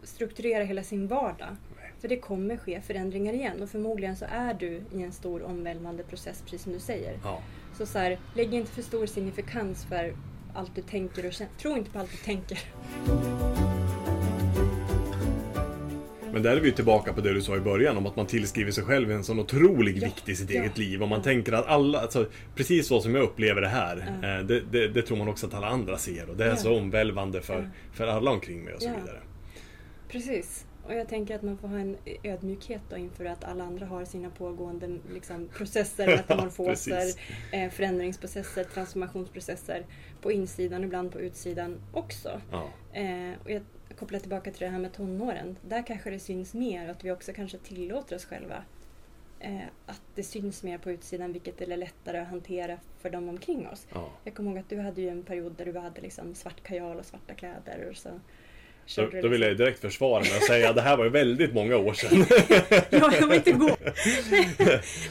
omstrukturera 0.00 0.64
hela 0.64 0.82
sin 0.82 1.06
vardag. 1.06 1.56
Nej. 1.76 1.90
För 2.00 2.08
det 2.08 2.16
kommer 2.16 2.56
ske 2.56 2.80
förändringar 2.80 3.32
igen 3.32 3.62
och 3.62 3.68
förmodligen 3.70 4.16
så 4.16 4.24
är 4.30 4.54
du 4.54 4.82
i 4.94 5.02
en 5.02 5.12
stor 5.12 5.42
omvälvande 5.42 6.02
process 6.02 6.42
precis 6.44 6.62
som 6.62 6.72
du 6.72 6.78
säger. 6.80 7.18
Ja. 7.24 7.42
Så, 7.78 7.86
så 7.86 7.98
här, 7.98 8.18
lägg 8.34 8.54
inte 8.54 8.70
för 8.70 8.82
stor 8.82 9.06
signifikans 9.06 9.84
för 9.84 10.14
allt 10.54 10.74
du 10.74 10.82
tänker 10.82 11.26
och 11.26 11.32
känner. 11.32 11.52
Tro 11.58 11.76
inte 11.76 11.90
på 11.90 11.98
allt 11.98 12.10
du 12.10 12.16
tänker. 12.16 12.58
Men 16.32 16.42
där 16.42 16.56
är 16.56 16.60
vi 16.60 16.72
tillbaka 16.72 17.12
på 17.12 17.20
det 17.20 17.32
du 17.34 17.42
sa 17.42 17.56
i 17.56 17.60
början 17.60 17.96
om 17.96 18.06
att 18.06 18.16
man 18.16 18.26
tillskriver 18.26 18.70
sig 18.70 18.84
själv 18.84 19.10
en 19.10 19.24
sån 19.24 19.38
otrolig 19.40 19.96
Ja. 19.98 20.04
vikt 20.06 20.28
i 20.28 20.36
sitt 20.36 20.50
Ja. 20.50 20.60
eget 20.60 20.78
liv. 20.78 21.02
Och 21.02 21.08
man 21.08 21.22
tänker 21.22 21.52
att 21.52 21.66
alla, 21.66 22.00
alltså, 22.00 22.26
precis 22.54 22.86
så 22.86 23.00
som 23.00 23.14
jag 23.14 23.24
upplever 23.24 23.60
det 23.60 23.68
här, 23.68 24.18
Ja. 24.22 24.28
eh, 24.38 24.44
det, 24.44 24.60
det, 24.60 24.88
det 24.88 25.02
tror 25.02 25.16
man 25.16 25.28
också 25.28 25.46
att 25.46 25.54
alla 25.54 25.66
andra 25.66 25.98
ser. 25.98 26.30
Och 26.30 26.36
det 26.36 26.44
är 26.44 26.54
så 26.56 26.76
omvälvande 26.78 27.40
för, 27.40 27.70
för 27.92 28.06
alla 28.06 28.30
omkring 28.30 28.64
mig 28.64 28.74
och 28.74 28.82
så 28.82 28.88
vidare. 28.88 29.18
Precis. 30.10 30.66
Och 30.86 30.94
jag 30.94 31.08
tänker 31.08 31.34
att 31.34 31.42
man 31.42 31.58
får 31.58 31.68
ha 31.68 31.78
en 31.78 31.96
ödmjukhet 32.22 32.80
då 32.88 32.96
inför 32.96 33.24
att 33.24 33.44
alla 33.44 33.64
andra 33.64 33.86
har 33.86 34.04
sina 34.04 34.30
pågående 34.30 34.98
liksom, 35.12 35.48
processer, 35.48 36.06
metamorfoser, 36.06 37.04
eh, 37.52 37.70
förändringsprocesser, 37.70 38.64
transformationsprocesser 38.64 39.86
på 40.20 40.32
insidan 40.32 40.80
och 40.80 40.86
ibland 40.86 41.12
på 41.12 41.20
utsidan 41.20 41.80
också. 41.92 42.40
Ja. 42.50 42.68
Eh, 43.00 43.32
och 43.44 43.50
jag 43.50 43.62
kopplar 43.98 44.18
tillbaka 44.18 44.50
till 44.50 44.60
det 44.60 44.68
här 44.68 44.78
med 44.78 44.92
tonåren. 44.92 45.56
Där 45.68 45.86
kanske 45.86 46.10
det 46.10 46.18
syns 46.18 46.54
mer 46.54 46.88
att 46.88 47.04
vi 47.04 47.10
också 47.10 47.32
kanske 47.32 47.58
tillåter 47.58 48.16
oss 48.16 48.24
själva 48.24 48.64
eh, 49.40 49.60
att 49.86 50.02
det 50.14 50.22
syns 50.22 50.62
mer 50.62 50.78
på 50.78 50.90
utsidan 50.90 51.32
vilket 51.32 51.60
är 51.60 51.76
lättare 51.76 52.18
att 52.18 52.28
hantera 52.28 52.78
för 52.98 53.10
de 53.10 53.28
omkring 53.28 53.68
oss. 53.68 53.86
Ja. 53.94 54.10
Jag 54.24 54.34
kommer 54.34 54.50
ihåg 54.50 54.58
att 54.58 54.68
du 54.68 54.80
hade 54.80 55.00
ju 55.00 55.08
en 55.08 55.22
period 55.22 55.54
där 55.56 55.64
du 55.64 55.78
hade 55.78 56.00
liksom 56.00 56.34
svart 56.34 56.62
kajal 56.62 56.98
och 56.98 57.06
svarta 57.06 57.34
kläder. 57.34 57.88
Och 57.90 57.96
så 57.96 58.20
Då, 58.96 59.02
då 59.22 59.28
vill 59.28 59.40
jag 59.42 59.48
liksom- 59.50 59.56
direkt 59.64 59.80
försvara 59.80 60.20
mig 60.20 60.36
och 60.36 60.42
säga 60.42 60.70
att 60.70 60.76
det 60.76 60.82
här 60.82 60.96
var 60.96 61.04
ju 61.04 61.10
väldigt 61.10 61.54
många 61.54 61.76
år 61.76 61.92
sedan. 61.92 62.24
Ja, 62.90 63.12
jag 63.20 63.26
vill 63.26 63.36
inte 63.36 63.52
gå. 63.52 63.68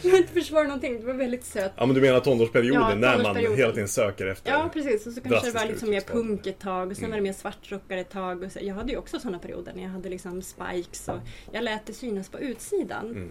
jag 0.04 0.12
vill 0.12 0.16
inte 0.16 0.34
försvara 0.34 0.64
någonting. 0.64 1.00
Det 1.00 1.06
var 1.06 1.14
väldigt 1.14 1.44
söt. 1.44 1.72
Ja 1.78 1.86
men 1.86 1.96
du 1.96 2.02
menar 2.02 2.20
tonårsperioden 2.20 2.82
Ja, 2.82 2.96
när 2.96 3.24
man 3.24 3.36
hela 3.36 3.72
tiden 3.72 3.88
söker 3.88 4.28
efter... 4.28 4.52
Ja, 4.52 4.70
precis. 4.74 5.08
Och 5.08 5.14
så 5.14 5.22
kanske 5.22 5.48
det 5.52 5.60
var 5.60 5.66
liksom 5.66 5.90
mer 5.90 6.02
punk 6.02 6.48
ett 6.48 6.60
tag 6.60 6.92
och 6.92 6.96
sen 6.96 7.06
Mm. 7.06 7.12
var 7.12 7.18
det 7.18 7.24
mer 7.24 7.34
svartrockare 7.34 8.00
ett 8.00 8.10
tag. 8.10 8.44
Och 8.44 8.52
så, 8.52 8.60
jag 8.62 8.76
hade 8.76 8.92
ju 8.92 8.98
också 8.98 9.20
sådana 9.20 9.40
perioder 9.40 9.74
när 9.76 9.84
jag 9.84 9.90
hade 9.90 10.10
liksom 10.10 10.42
spikes 10.42 11.08
och 11.08 11.20
jag 11.52 11.64
lät 11.64 11.86
det 11.86 11.94
synas 11.94 12.30
på 12.30 12.40
utsidan. 12.40 13.06
Mm. 13.12 13.30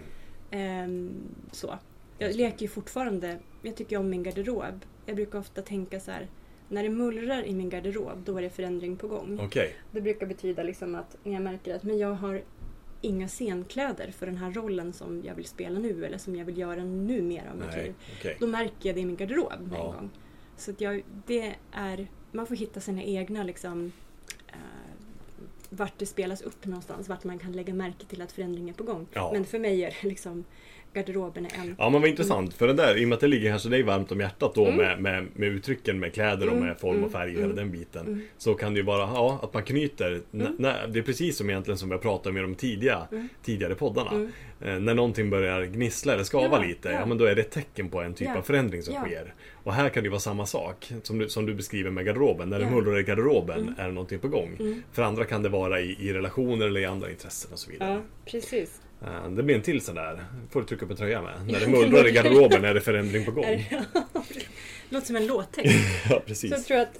Ehm, 0.51 1.11
så. 1.51 1.79
Jag 2.17 2.35
leker 2.35 2.61
ju 2.61 2.67
fortfarande, 2.67 3.37
jag 3.61 3.75
tycker 3.75 3.97
om 3.97 4.09
min 4.09 4.23
garderob. 4.23 4.85
Jag 5.05 5.15
brukar 5.15 5.39
ofta 5.39 5.61
tänka 5.61 5.99
så 5.99 6.11
här, 6.11 6.27
när 6.69 6.83
det 6.83 6.89
mullrar 6.89 7.43
i 7.43 7.55
min 7.55 7.69
garderob 7.69 8.17
då 8.25 8.37
är 8.37 8.41
det 8.41 8.49
förändring 8.49 8.95
på 8.97 9.07
gång. 9.07 9.39
Okej. 9.41 9.75
Det 9.91 10.01
brukar 10.01 10.25
betyda 10.27 10.63
liksom 10.63 10.95
att 10.95 11.17
när 11.23 11.33
jag 11.33 11.41
märker 11.41 11.75
att 11.75 11.83
men 11.83 11.97
jag 11.97 12.13
har 12.13 12.41
inga 13.01 13.27
scenkläder 13.27 14.11
för 14.11 14.25
den 14.25 14.37
här 14.37 14.51
rollen 14.51 14.93
som 14.93 15.23
jag 15.25 15.35
vill 15.35 15.45
spela 15.45 15.79
nu 15.79 16.05
eller 16.05 16.17
som 16.17 16.35
jag 16.35 16.45
vill 16.45 16.57
göra 16.57 16.83
nu 16.83 17.21
mer 17.21 17.49
av 17.51 17.57
mitt 17.57 17.75
liv. 17.85 17.93
Då 18.39 18.47
märker 18.47 18.89
jag 18.89 18.95
det 18.95 18.99
i 19.01 19.05
min 19.05 19.15
garderob 19.15 19.53
Ja. 19.71 19.77
en 19.87 19.93
gång. 19.95 20.09
Så 20.57 20.71
att 20.71 20.81
jag, 20.81 21.03
det 21.27 21.55
är, 21.71 22.07
man 22.31 22.47
får 22.47 22.55
hitta 22.55 22.79
sina 22.79 23.03
egna 23.03 23.43
liksom 23.43 23.91
eh, 24.47 24.53
vart 25.69 25.93
det 25.99 26.05
spelas 26.05 26.41
upp 26.41 26.65
någonstans, 26.65 27.09
vart 27.09 27.23
man 27.23 27.39
kan 27.39 27.51
lägga 27.51 27.73
märke 27.73 28.05
till 28.05 28.21
att 28.21 28.31
förändring 28.31 28.69
är 28.69 28.73
på 28.73 28.83
gång. 28.83 29.07
Ja. 29.13 29.29
Men 29.33 29.45
för 29.45 29.59
mig 29.59 29.83
är 29.83 29.97
det 30.01 30.07
liksom 30.07 30.43
garderoben 30.93 31.45
är 31.45 31.49
en. 31.61 31.75
Ja 31.77 31.89
men 31.89 32.01
vad 32.01 32.09
intressant, 32.09 32.53
för 32.53 32.67
den 32.67 32.75
där, 32.75 32.97
i 32.97 33.05
och 33.05 33.09
med 33.09 33.15
att 33.15 33.21
det 33.21 33.27
ligger 33.27 33.49
kanske 33.49 33.69
dig 33.69 33.83
varmt 33.83 34.11
om 34.11 34.19
hjärtat 34.19 34.55
då 34.55 34.65
Mm. 34.65 34.77
med, 34.77 35.01
med, 35.01 35.27
med 35.33 35.49
uttrycken 35.49 35.99
med 35.99 36.13
kläder 36.13 36.47
och 36.47 36.53
Mm, 36.53 36.65
med 36.67 36.77
form 36.79 36.89
och 36.91 36.97
mm, 36.97 37.09
färg 37.11 37.31
och 37.35 37.41
hela 37.41 37.43
mm, 37.53 37.55
den 37.55 37.71
biten. 37.71 38.27
Så 38.37 38.53
kan 38.53 38.73
det 38.73 38.79
ju 38.79 38.85
vara, 38.85 38.99
ja, 38.99 39.39
att 39.43 39.53
man 39.53 39.63
knyter, 39.63 40.21
det 40.91 40.99
är 40.99 41.03
precis 41.03 41.37
som 41.37 41.49
egentligen 41.49 41.77
som 41.77 41.91
jag 41.91 42.01
pratade 42.01 42.33
med 42.33 42.43
de 42.43 42.55
tidiga, 42.55 43.07
tidigare 43.43 43.75
poddarna. 43.75 44.29
Eh, 44.61 44.79
när 44.79 44.93
någonting 44.93 45.29
börjar 45.29 45.65
gnissla 45.65 46.13
eller 46.13 46.23
skava 46.23 46.57
Ja, 46.61 46.63
lite, 46.67 46.89
ja. 46.89 46.99
ja 46.99 47.05
men 47.05 47.17
då 47.17 47.25
är 47.25 47.35
det 47.35 47.41
ett 47.41 47.51
tecken 47.51 47.89
på 47.89 48.01
en 48.01 48.13
typ 48.13 48.27
Ja, 48.27 48.37
av 48.37 48.41
förändring 48.41 48.81
som 48.83 48.93
sker. 48.93 49.33
Och 49.63 49.73
här 49.73 49.89
kan 49.89 50.03
det 50.03 50.09
vara 50.09 50.19
samma 50.19 50.45
sak, 50.45 50.91
som 51.03 51.17
du, 51.19 51.29
som 51.29 51.45
du 51.45 51.53
beskriver 51.53 51.91
med 51.91 52.05
garderoben. 52.05 52.49
När 52.49 52.59
det 52.59 52.69
mullrar 52.71 52.99
i 52.99 53.03
garderoben 53.03 53.59
Mm. 53.59 53.73
är 53.77 53.85
det 53.87 53.91
någonting 53.93 54.19
på 54.19 54.27
gång. 54.27 54.55
Mm. 54.59 54.83
För 54.91 55.01
andra 55.03 55.25
kan 55.25 55.43
det 55.43 55.49
vara 55.49 55.81
i, 55.81 55.97
i 55.99 56.13
relationer 56.13 56.65
eller 56.67 56.79
i 56.79 56.85
andra 56.85 57.09
intressen 57.09 57.53
och 57.53 57.59
så 57.59 57.71
vidare. 57.71 57.91
Ja, 57.93 58.01
precis. 58.31 58.81
Eh, 59.01 59.29
Det 59.29 59.43
blir 59.43 59.55
en 59.55 59.61
till 59.61 59.81
sån 59.81 59.95
där, 59.95 60.25
får 60.49 60.61
du 60.61 60.67
trycka 60.67 60.85
på 60.85 60.95
tröja 60.95 61.21
med. 61.21 61.47
När 61.47 61.59
det 61.59 61.67
mullrar 61.71 62.07
i 62.07 62.11
garderoben 62.11 62.65
är 62.65 62.73
det 62.73 62.81
förändring 62.81 63.25
på 63.25 63.31
gång. 63.31 63.45
Låter 64.89 65.07
som 65.07 65.15
en 65.15 65.27
låttext. 65.27 65.75
Ja, 66.03 66.09
Så 66.09 66.13
jag 66.13 66.25
precis. 66.25 66.65
tror 66.65 66.77
att 66.77 66.99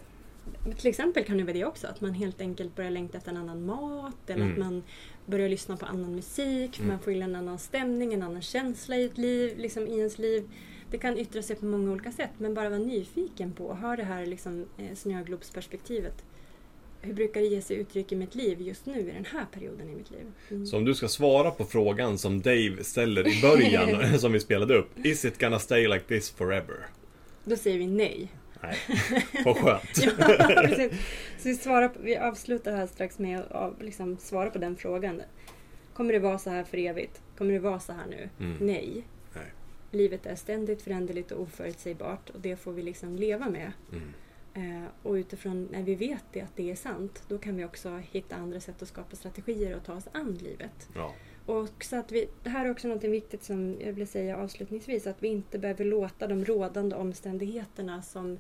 till 0.77 0.87
exempel 0.89 1.23
kan 1.23 1.37
det 1.37 1.43
vara 1.43 1.53
det 1.53 1.65
också, 1.65 1.87
att 1.87 2.01
man 2.01 2.13
helt 2.13 2.41
enkelt 2.41 2.75
börjar 2.75 2.91
längta 2.91 3.17
efter 3.17 3.31
en 3.31 3.37
annan 3.37 3.65
mat 3.65 4.29
eller 4.29 4.41
Mm. 4.41 4.51
att 4.53 4.57
man 4.59 4.83
börjar 5.25 5.49
lyssna 5.49 5.77
på 5.77 5.85
annan 5.85 6.15
musik 6.15 6.75
för 6.75 6.83
Mm. 6.83 6.93
man 6.95 6.99
får 7.03 7.13
in 7.13 7.21
en 7.21 7.35
annan 7.35 7.59
stämning, 7.59 8.13
en 8.13 8.23
annan 8.23 8.41
känsla 8.41 8.95
i 8.97 9.05
ett 9.05 9.17
liv, 9.17 9.57
liksom 9.57 9.87
i 9.87 9.97
ens 9.97 10.17
liv. 10.19 10.43
Det 10.91 10.97
kan 10.97 11.17
yttra 11.17 11.41
sig 11.41 11.55
på 11.55 11.65
många 11.65 11.91
olika 11.91 12.11
sätt 12.11 12.29
men 12.37 12.53
bara 12.53 12.69
vara 12.69 12.79
nyfiken 12.79 13.53
på, 13.53 13.73
ha 13.73 13.95
det 13.95 14.03
här 14.03 14.25
liksom, 14.25 14.65
eh, 14.77 14.95
snöglobsperspektivet. 14.95 16.23
Hur 17.01 17.13
brukar 17.13 17.41
det 17.41 17.47
ge 17.47 17.61
sig 17.61 17.77
uttryck 17.77 18.11
i 18.11 18.15
mitt 18.15 18.35
liv 18.35 18.61
just 18.61 18.85
nu 18.85 18.99
i 18.99 19.11
den 19.11 19.25
här 19.25 19.45
perioden 19.51 19.89
i 19.89 19.95
mitt 19.95 20.11
liv? 20.11 20.31
Mm. 20.49 20.65
Så 20.65 20.77
om 20.77 20.85
du 20.85 20.95
ska 20.95 21.07
svara 21.07 21.51
på 21.51 21.65
frågan 21.65 22.17
som 22.17 22.41
Dave 22.41 22.83
ställer 22.83 23.27
i 23.27 23.41
början, 23.41 24.19
som 24.19 24.31
vi 24.31 24.39
spelade 24.39 24.75
upp. 24.77 25.05
Is 25.05 25.25
it 25.25 25.39
gonna 25.39 25.59
stay 25.59 25.87
like 25.87 26.05
this 26.07 26.29
forever? 26.31 26.85
Då 27.43 27.55
säger 27.55 27.77
vi 27.77 27.87
nej. 27.87 28.31
Nej, 28.61 28.77
vad 29.45 29.57
skönt. 29.57 29.81
Ja, 30.01 30.25
precis. 30.47 30.91
Så 31.37 31.49
vi, 31.49 31.55
svarar 31.55 31.91
vi 31.99 32.17
avslutar 32.17 32.75
här 32.75 32.87
strax 32.87 33.19
med 33.19 33.39
att 33.39 33.81
liksom 33.81 34.17
svara 34.17 34.49
på 34.49 34.57
den 34.57 34.75
frågan. 34.75 35.21
Kommer 35.93 36.13
det 36.13 36.19
vara 36.19 36.37
så 36.37 36.49
här 36.49 36.63
för 36.63 36.77
evigt? 36.77 37.21
Kommer 37.37 37.53
det 37.53 37.59
vara 37.59 37.79
så 37.79 37.93
här 37.93 38.05
nu? 38.09 38.29
Mm. 38.45 38.57
Nej. 38.61 39.03
Nej. 39.33 39.53
Livet 39.91 40.25
är 40.25 40.35
ständigt 40.35 40.81
föränderligt 40.81 41.31
och 41.31 41.41
oförutsägbart 41.41 42.29
och 42.29 42.39
det 42.39 42.55
får 42.55 42.71
vi 42.71 42.81
liksom 42.81 43.15
leva 43.15 43.49
med. 43.49 43.71
Mm. 43.91 44.13
Eh, 44.59 44.83
och 45.03 45.13
utifrån 45.13 45.67
när 45.71 45.83
vi 45.83 45.95
vet 45.95 46.23
det, 46.31 46.41
att 46.41 46.55
det 46.55 46.71
är 46.71 46.75
sant, 46.75 47.23
då 47.27 47.37
kan 47.37 47.55
vi 47.55 47.65
också 47.65 47.97
hitta 47.97 48.35
andra 48.35 48.59
sätt 48.59 48.81
att 48.81 48.87
skapa 48.87 49.15
strategier 49.15 49.75
och 49.75 49.83
ta 49.83 49.93
oss 49.93 50.07
an 50.11 50.33
livet. 50.33 50.89
Ja. 50.95 51.13
Och 51.45 51.83
så 51.83 51.95
att 51.95 52.11
vi, 52.11 52.29
det 52.43 52.49
här 52.49 52.65
är 52.65 52.71
också 52.71 52.87
något 52.87 53.03
viktigt 53.03 53.43
som 53.43 53.77
jag 53.81 53.93
vill 53.93 54.07
säga 54.07 54.37
avslutningsvis, 54.37 55.07
att 55.07 55.23
vi 55.23 55.27
inte 55.27 55.59
behöver 55.59 55.85
låta 55.85 56.27
de 56.27 56.45
rådande 56.45 56.95
omständigheterna 56.95 58.01
som 58.01 58.39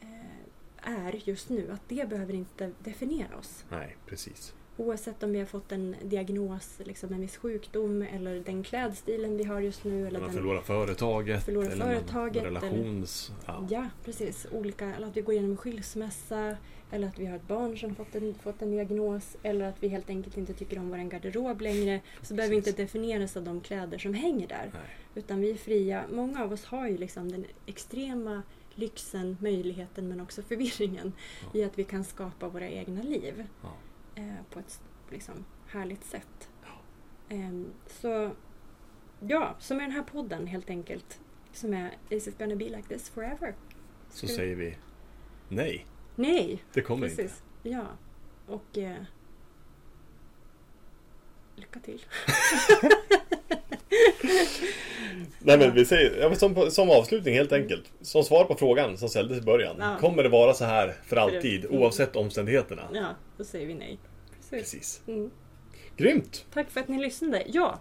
eh, 0.00 0.94
är 0.94 1.28
just 1.28 1.48
nu, 1.48 1.70
att 1.72 1.88
det 1.88 2.08
behöver 2.08 2.34
inte 2.34 2.72
definiera 2.84 3.36
oss. 3.36 3.64
Nej, 3.70 3.96
precis. 4.06 4.54
Oavsett 4.78 5.22
om 5.22 5.32
vi 5.32 5.38
har 5.38 5.46
fått 5.46 5.72
en 5.72 5.96
diagnos, 6.02 6.80
liksom 6.84 7.12
en 7.12 7.20
viss 7.20 7.36
sjukdom 7.36 8.02
eller 8.02 8.40
den 8.40 8.62
klädstilen 8.62 9.36
vi 9.36 9.44
har 9.44 9.60
just 9.60 9.84
nu. 9.84 10.06
Eller 10.06 10.20
Man 10.20 10.32
förlorar 10.32 10.60
företaget. 10.60 11.44
Förlorar 11.44 11.70
eller 11.70 11.84
företaget, 11.84 12.44
relations... 12.44 13.32
Ja. 13.46 13.66
Ja, 13.70 13.86
precis. 14.04 14.46
Olika, 14.52 14.94
eller 14.94 15.06
att 15.06 15.16
vi 15.16 15.20
går 15.20 15.32
igenom 15.34 15.50
en 15.50 15.56
skilsmässa. 15.56 16.56
Eller 16.90 17.08
att 17.08 17.18
vi 17.18 17.26
har 17.26 17.36
ett 17.36 17.48
barn 17.48 17.78
som 17.78 17.94
fått 17.94 18.14
en, 18.14 18.34
fått 18.34 18.62
en 18.62 18.70
diagnos. 18.70 19.36
Eller 19.42 19.64
att 19.68 19.82
vi 19.82 19.88
helt 19.88 20.10
enkelt 20.10 20.36
inte 20.36 20.54
tycker 20.54 20.78
om 20.78 20.88
vår 20.90 21.10
garderob 21.10 21.60
längre. 21.60 22.00
Så 22.22 22.34
behöver 22.34 22.50
vi 22.50 22.56
inte 22.56 22.72
definieras 22.72 23.36
av 23.36 23.42
de 23.42 23.60
kläder 23.60 23.98
som 23.98 24.14
hänger 24.14 24.48
där. 24.48 24.70
Nej. 24.72 24.82
Utan 25.14 25.40
vi 25.40 25.50
är 25.50 25.54
fria. 25.56 26.04
Många 26.12 26.44
av 26.44 26.52
oss 26.52 26.64
har 26.64 26.88
ju 26.88 26.98
liksom 26.98 27.32
den 27.32 27.44
extrema 27.66 28.42
lyxen, 28.74 29.36
möjligheten 29.40 30.08
men 30.08 30.20
också 30.20 30.42
förvirringen 30.42 31.12
Ja. 31.42 31.60
i 31.60 31.64
att 31.64 31.78
vi 31.78 31.84
kan 31.84 32.04
skapa 32.04 32.48
våra 32.48 32.68
egna 32.68 33.02
liv 33.02 33.44
Ja. 33.62 33.72
Eh, 34.18 34.44
på 34.50 34.58
ett 34.58 34.80
liksom, 35.10 35.44
härligt 35.68 36.04
sätt. 36.04 36.48
Ehm, 37.28 37.72
så 37.86 38.30
ja, 39.20 39.56
som 39.58 39.76
med 39.76 39.86
den 39.86 39.92
här 39.92 40.02
podden 40.02 40.46
helt 40.46 40.70
enkelt. 40.70 41.20
Som 41.52 41.74
är 41.74 41.90
Is 42.08 42.28
it 42.28 42.38
gonna 42.38 42.56
be 42.56 42.64
like 42.64 42.88
this 42.88 43.08
forever? 43.10 43.54
Så 44.10 44.26
Ska- 44.26 44.36
säger 44.36 44.56
vi 44.56 44.76
nej, 45.48 45.86
Nej, 46.16 46.64
det 46.72 46.80
kommer 46.82 47.08
precis. 47.08 47.42
Ja, 47.62 47.84
och 48.46 48.78
eh, 48.78 48.96
lycka 51.56 51.80
till. 51.80 52.04
Nej 55.38 55.58
men 55.58 55.74
vi 55.74 55.84
säger, 55.84 56.20
ja, 56.20 56.34
som, 56.34 56.70
som 56.70 56.90
avslutning 56.90 57.34
helt 57.34 57.52
enkelt. 57.52 57.92
Som 58.00 58.24
svar 58.24 58.44
på 58.44 58.54
frågan 58.54 58.96
som 58.98 59.08
ställdes 59.08 59.38
i 59.38 59.40
början. 59.42 59.76
Ja. 59.78 59.96
Kommer 60.00 60.22
det 60.22 60.28
vara 60.28 60.54
så 60.54 60.64
här 60.64 60.94
för 61.04 61.16
alltid 61.16 61.64
Mm. 61.64 61.76
oavsett 61.78 62.16
omständigheterna? 62.16 62.82
Ja, 62.94 63.06
då 63.36 63.44
säger 63.44 63.66
vi 63.66 63.74
nej. 63.74 63.98
Precis. 64.50 65.02
Mm. 65.06 65.30
Grymt! 65.96 66.46
Tack 66.52 66.70
för 66.70 66.80
att 66.80 66.88
ni 66.88 66.98
lyssnade. 66.98 67.44
Ja, 67.46 67.80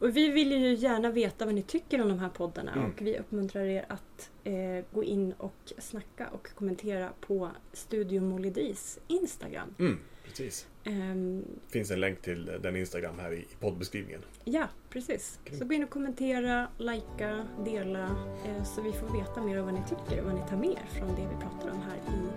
och 0.00 0.16
vi 0.16 0.28
vill 0.30 0.52
ju 0.52 0.74
gärna 0.74 1.10
veta 1.10 1.44
vad 1.44 1.54
ni 1.54 1.62
tycker 1.62 2.00
om 2.02 2.08
de 2.08 2.18
här 2.18 2.28
poddarna 2.28 2.72
Mm. 2.72 2.84
och 2.90 3.02
vi 3.02 3.18
uppmuntrar 3.18 3.64
er 3.64 3.84
att 3.88 4.30
eh, 4.44 4.84
gå 4.92 5.04
in 5.04 5.32
och 5.32 5.72
snacka 5.78 6.28
och 6.28 6.48
kommentera 6.54 7.10
på 7.20 7.50
Studio 7.72 8.20
Molidis 8.20 8.98
Instagram. 9.08 9.74
Mm, 9.78 9.98
precis. 10.24 10.66
Ehm, 10.88 11.44
Finns 11.68 11.90
en 11.90 12.00
länk 12.00 12.22
till 12.22 12.50
den 12.62 12.76
Instagram 12.76 13.18
här 13.18 13.32
i 13.32 13.46
poddbeskrivningen. 13.60 14.20
ja, 14.44 14.68
precis. 14.90 15.38
Så 15.58 15.64
gå 15.64 15.74
in 15.74 15.84
och 15.84 15.90
kommentera, 15.90 16.68
likea, 16.78 17.46
dela 17.64 18.04
eh, 18.46 18.64
så 18.64 18.82
vi 18.82 18.92
får 18.92 19.18
veta 19.18 19.42
mer 19.42 19.58
om 19.58 19.64
vad 19.64 19.74
ni 19.74 19.80
tycker 19.88 20.20
och 20.20 20.26
vad 20.26 20.34
ni 20.34 20.48
tar 20.48 20.56
med 20.56 20.70
er 20.70 20.98
från 20.98 21.08
det 21.08 21.22
vi 21.34 21.42
pratar 21.42 21.70
om 21.70 21.80
här 21.82 21.96
i 22.14 22.28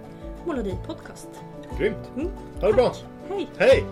Molodi 0.48 0.76
Podcast. 0.88 1.30
Grymt! 1.80 2.12
Mm. 2.16 2.28
Ha 2.62 2.68
det 2.68 2.74
bra! 2.74 2.94
Hej! 3.28 3.50
Hej! 3.58 3.84